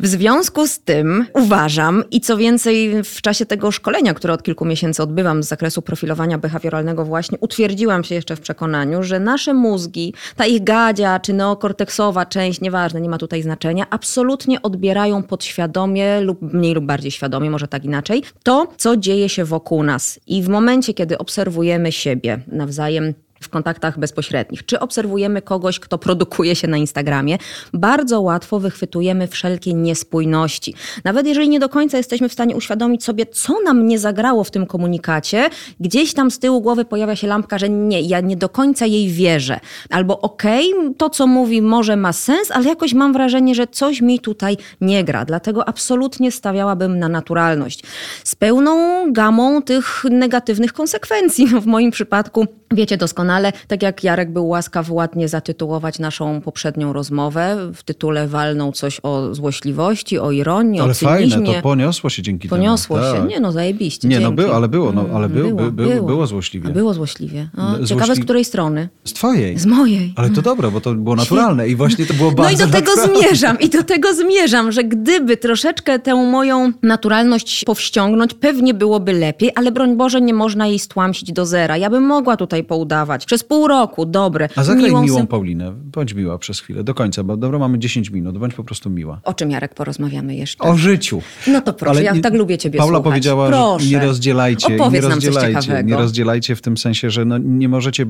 [0.00, 4.64] W związku z tym uważam i co więcej w czasie tego szkolenia, które od kilku
[4.64, 10.14] miesięcy odbywam z zakresu profilowania behawioralnego właśnie, utwierdziłam się jeszcze w przekonaniu, że nasze mózgi,
[10.36, 16.54] ta ich gadzia czy neokorteksowa część, nieważne, nie ma tutaj znaczenia, absolutnie odbierają podświadomie lub
[16.54, 20.20] mniej lub bardziej świadomie, może tak inaczej, to co dzieje się wokół nas.
[20.26, 23.14] I w momencie, kiedy obserwujemy siebie nawzajem
[23.44, 27.38] w kontaktach bezpośrednich, czy obserwujemy kogoś, kto produkuje się na Instagramie,
[27.72, 30.74] bardzo łatwo wychwytujemy wszelkie niespójności.
[31.04, 34.50] Nawet jeżeli nie do końca jesteśmy w stanie uświadomić sobie, co nam nie zagrało w
[34.50, 38.48] tym komunikacie, gdzieś tam z tyłu głowy pojawia się lampka, że nie, ja nie do
[38.48, 39.60] końca jej wierzę.
[39.90, 44.00] Albo okej, okay, to co mówi może ma sens, ale jakoś mam wrażenie, że coś
[44.00, 45.24] mi tutaj nie gra.
[45.24, 47.82] Dlatego absolutnie stawiałabym na naturalność.
[48.24, 51.48] Z pełną gamą tych negatywnych konsekwencji.
[51.52, 53.33] No w moim przypadku Wiecie doskonale,
[53.68, 59.34] tak jak Jarek był łaskaw ładnie zatytułować naszą poprzednią rozmowę, w tytule walnął coś o
[59.34, 61.30] złośliwości, o ironii, ale o cynizmie.
[61.30, 63.06] fajne, to poniosło się dzięki poniosło temu.
[63.06, 63.30] Poniosło się, tak.
[63.36, 64.24] nie no zajebiście, Nie dzięki.
[64.30, 66.68] no było, ale było, no, ale był, było, by, by, było złośliwie.
[66.68, 67.48] A było złośliwie.
[67.56, 68.88] O, Ciekawe z której strony?
[69.04, 69.58] Z twojej.
[69.58, 70.12] Z mojej.
[70.16, 72.78] Ale to dobra, bo to było naturalne i właśnie to było bardzo No i do
[72.78, 73.22] tego naturalne.
[73.22, 79.50] zmierzam, i do tego zmierzam, że gdyby troszeczkę tę moją naturalność powściągnąć, pewnie byłoby lepiej,
[79.54, 81.76] ale broń Boże nie można jej stłamsić do zera.
[81.76, 83.23] Ja bym mogła tutaj poudawać.
[83.26, 84.48] Przez pół roku, dobre.
[84.56, 85.72] A zagraj miłą, miłą Paulinę.
[85.72, 89.20] Bądź miła przez chwilę, do końca, bo dobra, mamy 10 minut, bądź po prostu miła.
[89.24, 90.64] O czym, Jarek, porozmawiamy jeszcze?
[90.64, 91.22] O życiu.
[91.46, 93.10] No to proszę, Ale ja tak lubię ciebie Paula słuchać.
[93.12, 93.84] powiedziała, proszę.
[93.84, 98.06] że nie rozdzielajcie, Opowiedz nie rozdzielajcie, nie rozdzielajcie w tym sensie, że no, nie możecie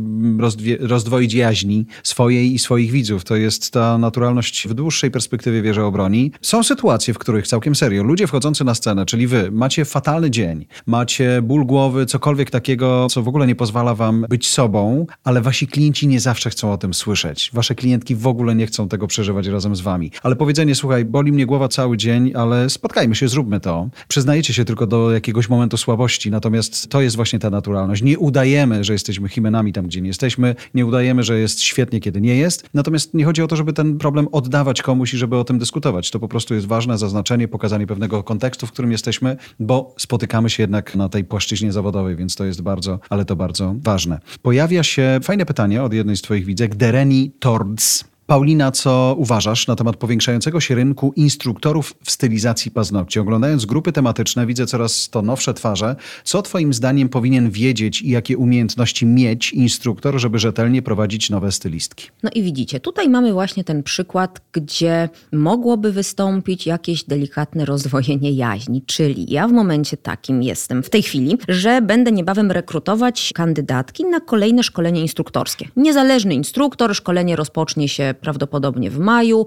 [0.81, 3.25] rozdwoić jaźni swojej i swoich widzów.
[3.25, 6.33] To jest ta naturalność w dłuższej perspektywie wierzę obroni.
[6.43, 10.67] Są sytuacje, w których całkiem serio, ludzie wchodzący na scenę, czyli wy, macie fatalny dzień,
[10.87, 14.94] macie ból głowy, cokolwiek takiego, co w ogóle nie pozwala wam być sobą,
[15.25, 17.51] ale wasi klienci nie zawsze chcą o tym słyszeć.
[17.53, 20.11] Wasze klientki w ogóle nie chcą tego przeżywać razem z wami.
[20.23, 23.89] Ale powiedzenie, słuchaj, boli mnie głowa cały dzień, ale spotkajmy się, zróbmy to.
[24.09, 28.03] Przyznajecie się tylko do jakiegoś momentu słabości, natomiast to jest właśnie ta naturalność.
[28.03, 32.21] Nie udajemy, że jesteśmy himenami tam, gdzie nie jesteśmy, nie udajemy, że jest świetnie, kiedy
[32.21, 32.69] nie jest.
[32.75, 36.11] Natomiast nie chodzi o to, żeby ten problem oddawać komuś i żeby o tym dyskutować.
[36.11, 40.63] To po prostu jest ważne zaznaczenie, pokazanie pewnego kontekstu, w którym jesteśmy, bo spotykamy się
[40.63, 44.21] jednak na tej płaszczyźnie zawodowej, więc to jest bardzo, ale to bardzo ważne.
[44.43, 48.14] Pojawia się fajne pytanie od jednej z twoich widzek, Dereni Tords.
[48.27, 53.19] Paulina, co uważasz na temat powiększającego się rynku instruktorów w stylizacji paznokci?
[53.19, 55.97] Oglądając grupy tematyczne, widzę coraz to nowsze twarze.
[56.25, 62.09] Co Twoim zdaniem powinien wiedzieć i jakie umiejętności mieć instruktor, żeby rzetelnie prowadzić nowe stylistki?
[62.23, 68.83] No i widzicie, tutaj mamy właśnie ten przykład, gdzie mogłoby wystąpić jakieś delikatne rozdwojenie jaźni,
[68.83, 74.21] czyli ja w momencie takim jestem w tej chwili, że będę niebawem rekrutować kandydatki na
[74.21, 75.69] kolejne szkolenie instruktorskie.
[75.77, 79.47] Niezależny instruktor, szkolenie rozpocznie się prawdopodobnie w maju,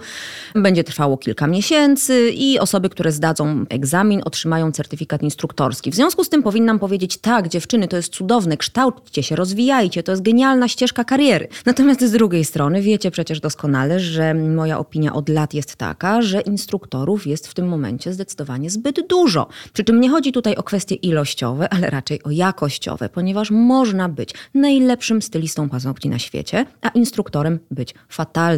[0.55, 5.91] będzie trwało kilka miesięcy i osoby, które zdadzą egzamin, otrzymają certyfikat instruktorski.
[5.91, 10.11] W związku z tym powinnam powiedzieć, tak, dziewczyny, to jest cudowne, kształćcie się, rozwijajcie, to
[10.11, 11.47] jest genialna ścieżka kariery.
[11.65, 16.41] Natomiast z drugiej strony wiecie przecież doskonale, że moja opinia od lat jest taka, że
[16.41, 19.47] instruktorów jest w tym momencie zdecydowanie zbyt dużo.
[19.73, 24.33] Przy czym nie chodzi tutaj o kwestie ilościowe, ale raczej o jakościowe, ponieważ można być
[24.53, 28.56] najlepszym stylistą paznokci na świecie, a instruktorem być fatalnym.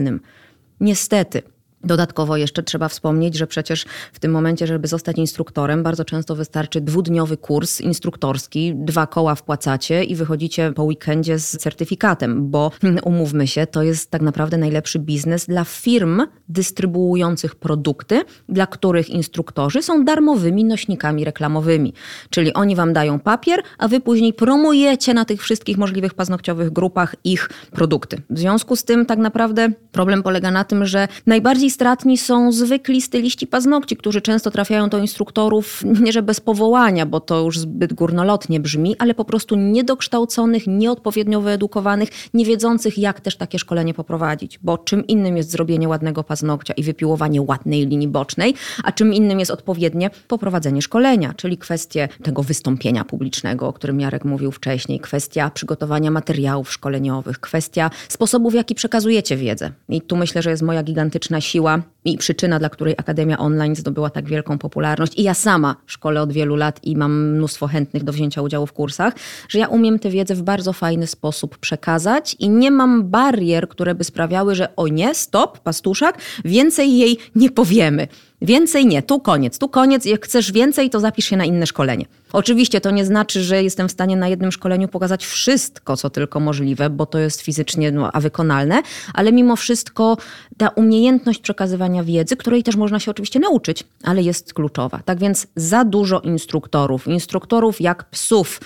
[0.80, 1.44] Niestety.
[1.84, 6.82] Dodatkowo jeszcze trzeba wspomnieć, że przecież w tym momencie, żeby zostać instruktorem, bardzo często wystarczy
[6.82, 12.72] dwudniowy kurs instruktorski, dwa koła wpłacacie i wychodzicie po weekendzie z certyfikatem, bo
[13.04, 19.82] umówmy się, to jest tak naprawdę najlepszy biznes dla firm dystrybuujących produkty, dla których instruktorzy
[19.82, 21.94] są darmowymi nośnikami reklamowymi.
[22.30, 27.16] Czyli oni wam dają papier, a wy później promujecie na tych wszystkich możliwych paznokciowych grupach
[27.24, 28.22] ich produkty.
[28.30, 33.02] W związku z tym tak naprawdę problem polega na tym, że najbardziej stratni są zwykli
[33.02, 37.94] styliści paznokci, którzy często trafiają do instruktorów nie że bez powołania, bo to już zbyt
[37.94, 44.60] górnolotnie brzmi, ale po prostu niedokształconych, nieodpowiednio wyedukowanych, nie wiedzących jak też takie szkolenie poprowadzić,
[44.64, 48.54] bo czym innym jest zrobienie ładnego paznokcia i wypiłowanie ładnej linii bocznej,
[48.84, 54.26] a czym innym jest odpowiednie poprowadzenie szkolenia, czyli kwestie tego wystąpienia publicznego, o którym Jarek
[54.26, 59.72] mówił wcześniej, kwestia przygotowania materiałów szkoleniowych, kwestia sposobu, w jaki przekazujecie wiedzę.
[59.90, 61.59] I tu myślę, że jest moja gigantyczna siła
[62.06, 65.20] i przyczyna, dla której Akademia Online zdobyła tak wielką popularność.
[65.20, 68.74] I ja sama szkolę od wielu lat i mam mnóstwo chętnych do wzięcia udziału w
[68.74, 69.14] kursach,
[69.50, 73.96] że ja umiem tę wiedzę w bardzo fajny sposób przekazać i nie mam barier, które
[73.96, 78.08] by sprawiały, że o nie, stop, pastuszak, więcej jej nie powiemy.
[78.42, 80.06] Więcej nie, tu koniec, tu koniec.
[80.06, 82.06] Jak chcesz więcej, to zapisz się na inne szkolenie.
[82.34, 86.40] Oczywiście to nie znaczy, że jestem w stanie na jednym szkoleniu pokazać wszystko, co tylko
[86.40, 88.82] możliwe, bo to jest fizycznie no, a wykonalne,
[89.14, 90.18] ale mimo wszystko
[90.58, 95.00] ta umiejętność przekazywania wiedzy, której też można się oczywiście nauczyć, ale jest kluczowa.
[95.06, 98.62] Tak więc za dużo instruktorów, instruktorów jak psów,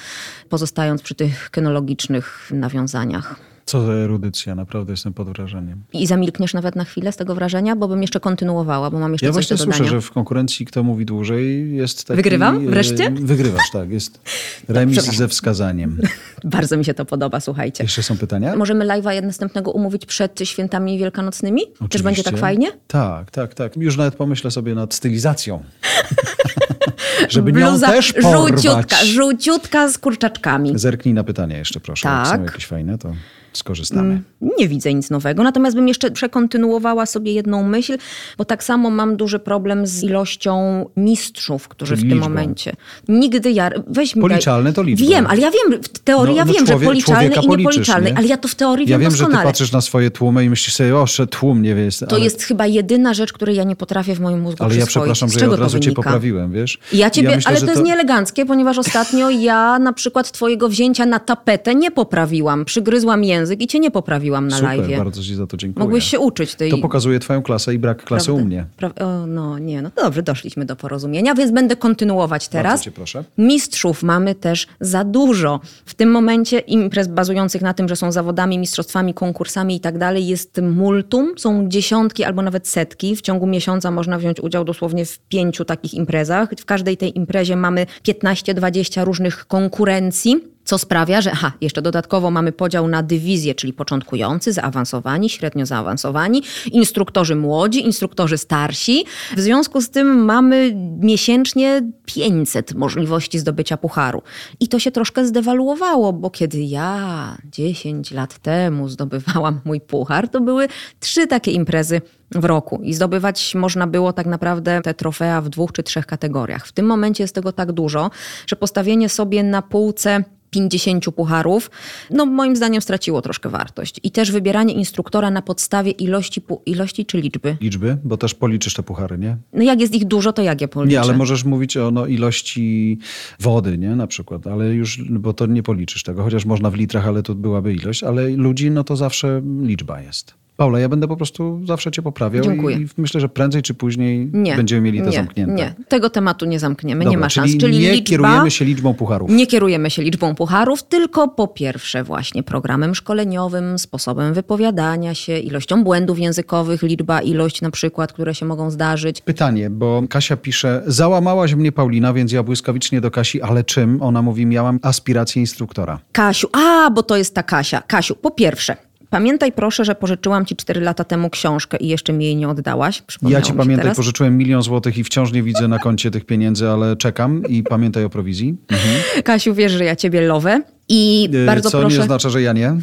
[0.50, 3.53] pozostając przy tych kynologicznych nawiązaniach.
[3.66, 5.84] Co za erudycja, naprawdę jestem pod wrażeniem.
[5.94, 9.26] I zamilkniesz nawet na chwilę z tego wrażenia, bo bym jeszcze kontynuowała, bo mam jeszcze
[9.28, 9.78] ja coś do właśnie dodania.
[9.78, 12.16] słyszę, że w konkurencji kto mówi dłużej jest taki...
[12.16, 12.68] Wygrywam?
[12.68, 13.12] e, Wreszcie?
[13.12, 13.90] Wygrywasz, tak.
[13.92, 14.20] Jest
[14.68, 16.00] remis ze wskazaniem.
[16.44, 17.84] Bardzo mi się to podoba, słuchajcie.
[17.84, 18.56] Jeszcze są pytania?
[18.56, 21.62] Możemy live'a następnego umówić przed świętami wielkanocnymi?
[21.90, 22.42] Też będzie tak Oczywiście.
[22.42, 22.72] fajnie?
[22.88, 23.78] Tak, tak, tak.
[23.78, 25.64] Już nawet pomyślę sobie nad stylizacją.
[27.30, 28.64] Żeby nią Bluza też porwać.
[28.64, 30.72] żółciutka, żółciutka z kurczaczkami.
[30.80, 32.10] Zerknij na pytania jeszcze, proszę.
[32.10, 32.38] Jak Tak.
[32.38, 33.14] są jakieś fajne, to
[33.58, 34.22] skorzystamy.
[34.60, 37.98] Nie widzę nic nowego, natomiast bym jeszcze przekontynuowała sobie jedną myśl,
[38.38, 42.30] bo tak samo mam duży problem z ilością mistrzów, którzy Czyli w tym liczbą.
[42.30, 42.74] momencie.
[43.08, 43.70] Nigdy ja.
[43.88, 45.08] Weź mi daj- Policzalne to liczba.
[45.10, 48.12] Wiem, ale ja wiem, w teorii No- ja no wiem, człowiek- że policzalny i niepoliczalny,
[48.12, 48.18] nie?
[48.18, 49.50] ale ja to w teorii Ja wiem wiem, że ty doskonale.
[49.50, 51.84] patrzysz na swoje tłumy i myślisz sobie, o, że tłum nie wie.
[52.10, 54.86] To ale, jest chyba jedyna rzecz, której ja nie potrafię w moim mózgu Ale ja
[54.86, 56.80] przepraszam, że ja od to razu cię poprawiłem, wiesz?
[56.94, 61.20] Ja ciebie, myślę, ale to jest nieeleganckie, ponieważ ostatnio ja na przykład twojego wzięcia na
[61.20, 62.66] tapetę nie poprawiłam.
[62.66, 64.98] Przygryzłam język i cię nie poprawiłam na Super, live.
[64.98, 65.84] bardzo ci za to dziękuję.
[65.86, 66.72] Mogłeś się uczyć tej...
[66.72, 68.44] To pokazuje twoją klasę i brak klasy Prawda?
[68.44, 68.66] u mnie.
[68.82, 72.72] Pra- o, no nie, no dobrze, doszliśmy do porozumienia, więc będę kontynuować teraz.
[72.72, 73.24] Bardzo cię proszę.
[73.38, 75.60] Mistrzów mamy też za dużo.
[75.86, 80.28] W tym momencie imprez bazujących na tym, że są zawodami, mistrzostwami, konkursami i tak dalej,
[80.28, 81.34] jest multum.
[81.38, 83.16] Są dziesiątki albo nawet setki.
[83.16, 86.50] W ciągu miesiąca można wziąć udział dosłownie w pięciu takich imprezach.
[86.60, 90.53] W każdej tej imprezie mamy 15-20 różnych konkurencji.
[90.64, 96.44] Co sprawia, że aha, jeszcze dodatkowo mamy podział na dywizje, czyli początkujący, zaawansowani, średnio zaawansowani,
[96.72, 99.06] instruktorzy młodzi, instruktorzy starsi.
[99.36, 104.22] W związku z tym mamy miesięcznie 500 możliwości zdobycia pucharu.
[104.60, 110.42] I to się troszkę zdewaluowało, bo kiedy ja 10 lat temu zdobywałam mój puchar, to
[110.42, 110.68] były
[111.00, 112.02] trzy takie imprezy
[112.32, 116.68] w roku i zdobywać można było tak naprawdę te trofea w dwóch czy trzech kategoriach.
[116.68, 118.12] W tym momencie jest tego tak dużo,
[118.48, 120.24] że postawienie sobie na półce
[120.54, 121.72] 50 pucharów,
[122.10, 124.00] no moim zdaniem straciło troszkę wartość.
[124.04, 127.58] I też wybieranie instruktora na podstawie ilości, ilości czy liczby.
[127.62, 129.38] Liczby, bo też policzysz te puchary, nie?
[129.54, 130.92] No jak jest ich dużo, to jak je policzę?
[130.92, 132.98] Nie, ale możesz mówić o no, ilości
[133.40, 133.96] wody, nie?
[133.96, 137.36] Na przykład, ale już, bo to nie policzysz tego, chociaż można w litrach, ale to
[137.36, 140.43] byłaby ilość, ale ludzi, no to zawsze liczba jest.
[140.58, 142.78] Paula, ja będę po prostu zawsze cię poprawiał Dziękuję.
[142.78, 145.54] i myślę, że prędzej czy później Nie, będziemy mieli to nie, zamknięte.
[145.54, 147.52] Nie, tego tematu nie zamkniemy, nie Dobra, ma szans.
[147.52, 149.30] Czyli, Czyli nie liczba, kierujemy się liczbą pucharów.
[149.32, 155.84] Nie kierujemy się liczbą pucharów, tylko po pierwsze właśnie programem szkoleniowym, sposobem wypowiadania się, ilością
[155.84, 159.22] błędów językowych, liczba, ilość na przykład, które się mogą zdarzyć.
[159.22, 164.02] Pytanie, bo Kasia pisze, załamałaś mnie Paulina, więc ja błyskawicznie do Kasi, ale czym?
[164.02, 166.00] Ona mówi, miałam aspirację instruktora.
[166.12, 167.82] Kasiu, a, bo to jest ta Kasia.
[167.82, 168.78] Kasiu, po pierwsze,
[169.14, 173.04] pamiętaj proszę, że pożyczyłam ci 4 lata temu książkę i jeszcze mi jej nie oddałaś.
[173.22, 173.98] Ja ci pamiętaj, teraz.
[173.98, 178.04] pożyczyłem milion złotych i wciąż nie widzę na koncie tych pieniędzy, ale czekam i pamiętaj
[178.04, 178.56] o prowizji.
[178.70, 179.24] Mhm.
[179.24, 180.62] Kasiu, wiesz, że ja ciebie lowę.
[180.90, 181.96] I Yy, bardzo Co proszę.
[181.98, 182.76] nie oznacza, że ja nie.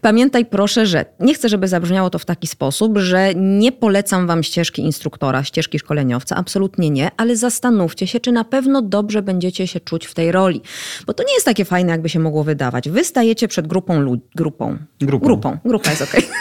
[0.00, 4.42] Pamiętaj proszę, że nie chcę, żeby zabrzmiało to w taki sposób, że nie polecam wam
[4.42, 9.80] ścieżki instruktora, ścieżki szkoleniowca, absolutnie nie, ale zastanówcie się, czy na pewno dobrze będziecie się
[9.80, 10.62] czuć w tej roli.
[11.06, 12.88] Bo to nie jest takie fajne, jakby się mogło wydawać.
[12.88, 14.22] Wy stajecie przed grupą ludzi.
[14.34, 14.76] Grupą.
[15.00, 15.26] Grupą.
[15.26, 15.58] Grupą.
[15.64, 16.22] Grupa jest okej.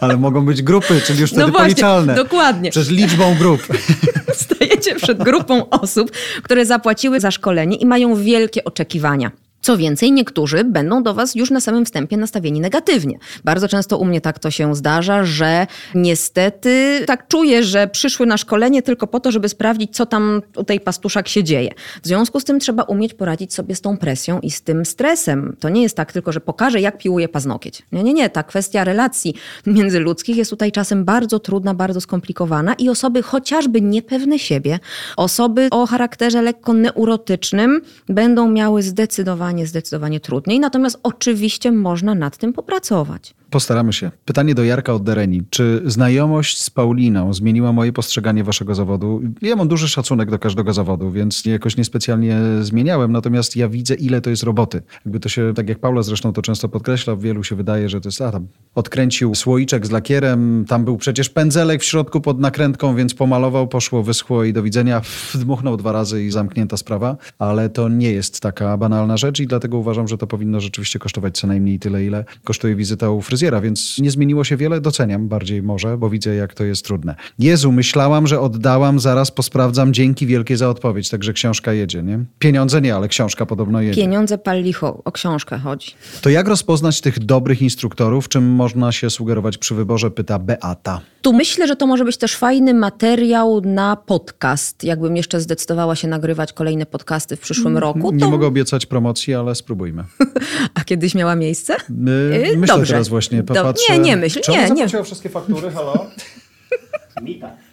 [0.00, 2.14] Ale mogą być grupy, czyli już wtedy No właśnie, policzalne.
[2.14, 2.70] dokładnie.
[2.70, 3.66] Przez liczbą grup.
[4.32, 6.10] Stajecie przed grupą osób,
[6.42, 9.30] które zapłaciły za szkolenie i mają wielkie oczekiwania.
[9.60, 13.18] Co więcej, niektórzy będą do Was już na samym wstępie nastawieni negatywnie.
[13.44, 18.36] Bardzo często u mnie tak to się zdarza, że niestety tak czuję, że przyszły na
[18.36, 21.70] szkolenie tylko po to, żeby sprawdzić, co tam u tej pastuszak się dzieje.
[22.02, 25.56] W związku z tym trzeba umieć poradzić sobie z tą presją i z tym stresem.
[25.60, 27.82] To nie jest tak tylko, że pokażę, jak piłuję paznokieć.
[27.92, 28.30] Nie, nie, nie.
[28.30, 29.34] Ta kwestia relacji
[29.66, 34.78] międzyludzkich jest tutaj czasem bardzo trudna, bardzo skomplikowana i osoby chociażby niepewne siebie,
[35.16, 40.60] osoby o charakterze lekko neurotycznym będą miały zdecydowanie, zdecydowanie trudniej.
[40.60, 43.34] Natomiast oczywiście można nad tym popracować.
[43.50, 44.10] Postaramy się.
[44.24, 45.42] Pytanie do Jarka od Dereni.
[45.50, 49.22] Czy znajomość z Pauliną zmieniła moje postrzeganie waszego zawodu?
[49.42, 54.20] Ja mam duży szacunek do każdego zawodu, więc jakoś niespecjalnie zmieniałem, natomiast ja widzę, ile
[54.20, 54.82] to jest roboty.
[55.04, 58.08] Jakby to się, tak jak Paula zresztą to często podkreśla, wielu się wydaje, że to
[58.08, 62.96] jest, a tam odkręcił słoiczek z lakierem, tam był przecież pędzelek w środku pod nakrętką,
[62.96, 65.02] więc pomalował, poszło, wyschło i do widzenia.
[65.34, 69.78] Dmuchnął dwa razy i zamknięta sprawa, ale to nie jest taka banalna rzecz i dlatego
[69.78, 73.60] uważam, że to powinno rzeczywiście kosztować co najmniej tyle, ile kosztuje wizyta u fryzjera fryzjera,
[73.60, 74.80] więc nie zmieniło się wiele.
[74.80, 77.14] Doceniam bardziej może, bo widzę, jak to jest trudne.
[77.38, 79.92] Jezu, myślałam, że oddałam, zaraz posprawdzam.
[79.94, 81.08] Dzięki wielkie za odpowiedź.
[81.10, 82.24] Także książka jedzie, nie?
[82.38, 84.00] Pieniądze nie, ale książka podobno jedzie.
[84.02, 85.92] Pieniądze pal licho, o książkę chodzi.
[86.22, 88.28] To jak rozpoznać tych dobrych instruktorów?
[88.28, 90.10] Czym można się sugerować przy wyborze?
[90.10, 91.00] Pyta Beata.
[91.22, 94.84] Tu myślę, że to może być też fajny materiał na podcast.
[94.84, 98.12] Jakbym jeszcze zdecydowała się nagrywać kolejne podcasty w przyszłym roku.
[98.12, 98.30] Nie To...
[98.30, 100.04] mogę obiecać promocji, ale spróbujmy.
[100.74, 101.76] A kiedyś miała miejsce?
[102.06, 102.92] Yy, Yy, myślę dobrze.
[102.92, 103.92] teraz właśnie, Do- popatrzę.
[103.92, 105.04] nie, nie myśl, Czy nie, nie.
[105.04, 106.06] wszystkie faktury, halo?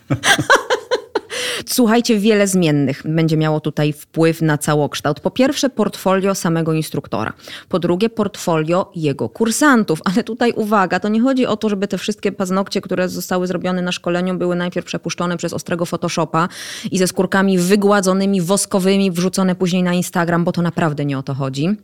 [1.66, 5.20] Słuchajcie, wiele zmiennych będzie miało tutaj wpływ na całokształt.
[5.20, 7.34] Po pierwsze, portfolio samego instruktora.
[7.70, 10.00] Po drugie, portfolio jego kursantów.
[10.06, 13.82] Ale tutaj uwaga, to nie chodzi o to, żeby te wszystkie paznokcie, które zostały zrobione
[13.82, 16.50] na szkoleniu, były najpierw przepuszczone przez ostrego Photoshopa
[16.92, 21.34] i ze skórkami wygładzonymi, woskowymi, wrzucone później na Instagram, bo to naprawdę nie o to
[21.34, 21.78] chodzi.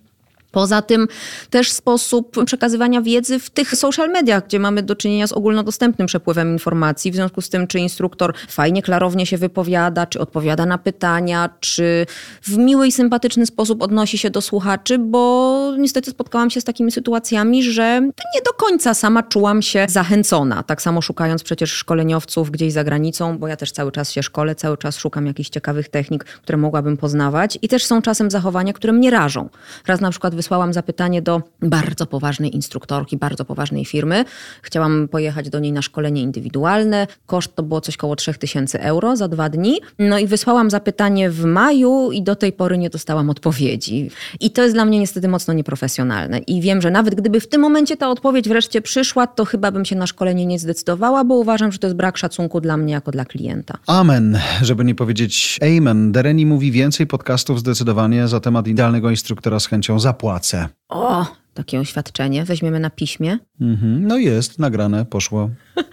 [0.51, 1.07] Poza tym
[1.49, 6.53] też sposób przekazywania wiedzy w tych social mediach, gdzie mamy do czynienia z ogólnodostępnym przepływem
[6.53, 11.49] informacji, w związku z tym, czy instruktor fajnie, klarownie się wypowiada, czy odpowiada na pytania,
[11.59, 12.05] czy
[12.41, 16.91] w miły i sympatyczny sposób odnosi się do słuchaczy, bo niestety spotkałam się z takimi
[16.91, 18.01] sytuacjami, że
[18.35, 20.63] nie do końca sama czułam się zachęcona.
[20.63, 24.55] Tak samo szukając przecież szkoleniowców gdzieś za granicą, bo ja też cały czas się szkolę,
[24.55, 28.93] cały czas szukam jakichś ciekawych technik, które mogłabym poznawać i też są czasem zachowania, które
[28.93, 29.49] mnie rażą.
[29.87, 34.25] Raz na przykład wysłałam zapytanie do bardzo poważnej instruktorki, bardzo poważnej firmy.
[34.61, 37.07] Chciałam pojechać do niej na szkolenie indywidualne.
[37.25, 39.79] Koszt to było coś koło 3000 euro za dwa dni.
[39.99, 44.09] No i wysłałam zapytanie w maju i do tej pory nie dostałam odpowiedzi.
[44.39, 46.39] I to jest dla mnie niestety mocno nieprofesjonalne.
[46.39, 49.85] I wiem, że nawet gdyby w tym momencie ta odpowiedź wreszcie przyszła, to chyba bym
[49.85, 53.11] się na szkolenie nie zdecydowała, bo uważam, że to jest brak szacunku dla mnie jako
[53.11, 53.77] dla klienta.
[53.87, 56.11] Amen, żeby nie powiedzieć amen.
[56.11, 59.99] Dereni mówi więcej podcastów zdecydowanie za temat idealnego instruktora z chęcią
[60.31, 60.69] zapłacę.
[60.89, 63.37] O, takie oświadczenie weźmiemy na piśmie.
[63.61, 64.07] Mhm.
[64.07, 65.49] No jest, nagrane, poszło.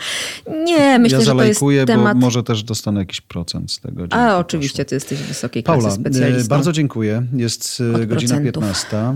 [0.66, 2.14] Nie, myślę, ja że to jest temat...
[2.14, 4.00] bo może też dostanę jakiś procent z tego.
[4.00, 6.44] Dzięki, A oczywiście, ty jesteś wysokiej klasy Paula, specjalistą.
[6.46, 7.26] e, bardzo dziękuję.
[7.32, 8.64] Jest e, Od godzina procentów.
[8.64, 9.14] 15.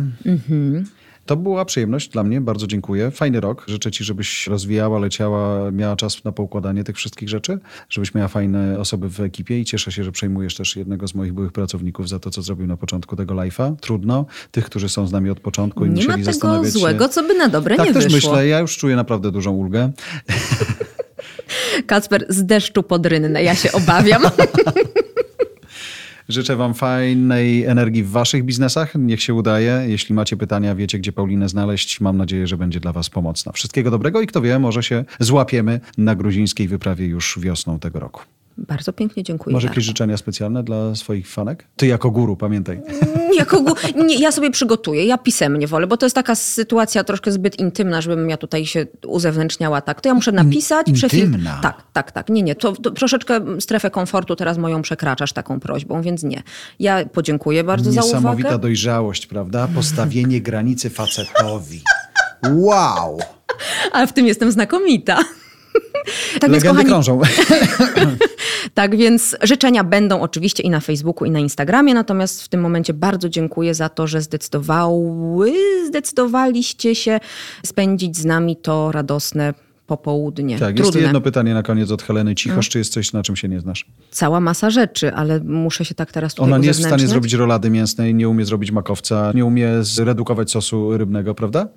[1.26, 3.10] To była przyjemność dla mnie, bardzo dziękuję.
[3.10, 3.64] Fajny rok.
[3.68, 7.58] Życzę Ci, żebyś rozwijała, leciała, miała czas na poukładanie tych wszystkich rzeczy,
[7.88, 11.32] żebyś miała fajne osoby w ekipie i cieszę się, że przejmujesz też jednego z moich
[11.32, 13.76] byłych pracowników za to, co zrobił na początku tego live'a.
[13.80, 14.26] Trudno.
[14.50, 17.08] Tych, którzy są z nami od początku i Nie ma musieli tego zastanawiać złego, się.
[17.10, 18.30] co by na dobre tak nie też wyszło.
[18.32, 18.46] myślę.
[18.46, 19.92] Ja już czuję naprawdę dużą ulgę.
[21.86, 24.22] Kacper, z deszczu pod rynnę, ja się obawiam.
[26.28, 28.94] Życzę Wam fajnej energii w Waszych biznesach.
[28.94, 29.84] Niech się udaje.
[29.88, 32.00] Jeśli macie pytania, wiecie, gdzie Paulinę znaleźć.
[32.00, 33.52] Mam nadzieję, że będzie dla Was pomocna.
[33.52, 38.22] Wszystkiego dobrego i kto wie, może się złapiemy na gruzińskiej wyprawie już wiosną tego roku.
[38.58, 39.54] Bardzo pięknie dziękuję.
[39.54, 41.66] Może jakieś życzenia specjalne dla swoich fanek?
[41.76, 42.80] Ty jako guru, pamiętaj.
[43.38, 47.32] Jako gó- nie, ja sobie przygotuję, ja pisemnie wolę, bo to jest taka sytuacja troszkę
[47.32, 50.00] zbyt intymna, żebym ja tutaj się uzewnętrzniała tak.
[50.00, 50.86] To ja muszę napisać.
[50.86, 51.58] przefil- intymna?
[51.62, 52.28] Tak, tak, tak.
[52.28, 56.42] Nie, nie, to, to troszeczkę strefę komfortu teraz moją przekraczasz taką prośbą, więc nie.
[56.78, 58.62] Ja podziękuję bardzo za Niesamowita uwagę.
[58.62, 59.68] dojrzałość, prawda?
[59.74, 61.80] Postawienie granicy facetowi.
[62.52, 63.18] Wow!
[63.92, 65.18] Ale w tym jestem znakomita.
[66.40, 67.20] Tak więc, Legendy kochani, krążą.
[68.74, 72.94] Tak więc życzenia będą oczywiście i na Facebooku, i na Instagramie, natomiast w tym momencie
[72.94, 75.52] bardzo dziękuję za to, że zdecydowały,
[75.86, 77.20] zdecydowaliście się
[77.66, 79.54] spędzić z nami to radosne
[79.86, 80.58] popołudnie.
[80.58, 81.00] Tak, jest Trudne.
[81.00, 81.08] Mm.
[81.08, 82.68] jedno pytanie na koniec od Heleny Cichosz.
[82.68, 83.86] Czy jest coś, na czym się nie znasz?
[84.10, 87.32] Cała masa rzeczy, ale muszę się tak teraz tutaj Ona nie jest w stanie zrobić
[87.32, 91.68] rolady mięsnej, nie umie zrobić makowca, nie umie zredukować sosu rybnego, prawda?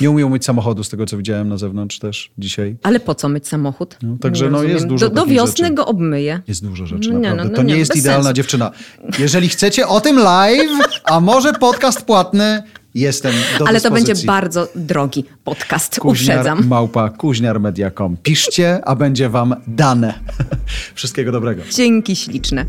[0.00, 2.76] Nie umie umyć samochodu, z tego co widziałem na zewnątrz też dzisiaj.
[2.82, 3.96] Ale po co myć samochód?
[4.02, 4.74] No, także Nie no, rozumiem.
[4.76, 5.74] jest dużo Do, do wiosny rzeczy.
[5.74, 6.40] go obmyję.
[6.48, 7.44] Jest dużo rzeczy, no, naprawdę.
[7.50, 8.34] no to nie, jest idealna sensu.
[8.36, 8.70] dziewczyna.
[9.18, 10.70] Jeżeli chcecie o tym live,
[11.04, 12.62] a może podcast płatny,
[12.94, 14.26] jestem do Ale to będzie dyspozycji.
[14.26, 16.66] bardzo drogi podcast, Kuźniar, uprzedzam.
[16.68, 18.16] małpa, kuźniarmedia.com.
[18.22, 20.14] Piszcie, a będzie wam dane.
[20.94, 21.62] Wszystkiego dobrego.
[21.74, 22.64] Dzięki śliczne.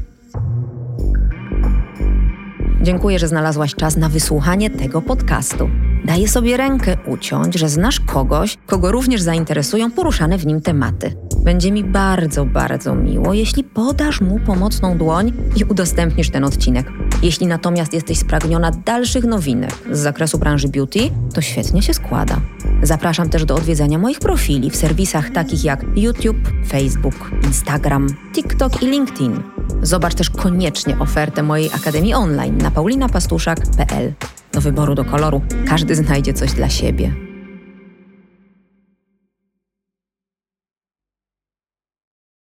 [2.82, 5.70] Dziękuję, że znalazłaś czas na wysłuchanie tego podcastu.
[6.06, 11.16] Daję sobie rękę uciąć, że znasz kogoś, kogo również zainteresują poruszane w nim tematy.
[11.44, 16.92] Będzie mi bardzo, bardzo miło, jeśli podasz mu pomocną dłoń i udostępnisz ten odcinek.
[17.22, 21.00] Jeśli natomiast jesteś spragniona dalszych nowinek z zakresu branży beauty,
[21.34, 22.42] to świetnie się składa.
[22.84, 28.86] Zapraszam też do odwiedzania moich profili w serwisach takich jak YouTube, Facebook, Instagram, TikTok i
[28.86, 29.44] LinkedIn.
[29.82, 34.14] Zobacz też koniecznie ofertę mojej Akademii Online na paulinapastuszak.pl.
[34.56, 37.25] Do wyboru do koloru każdy znajdzie coś dla siebie.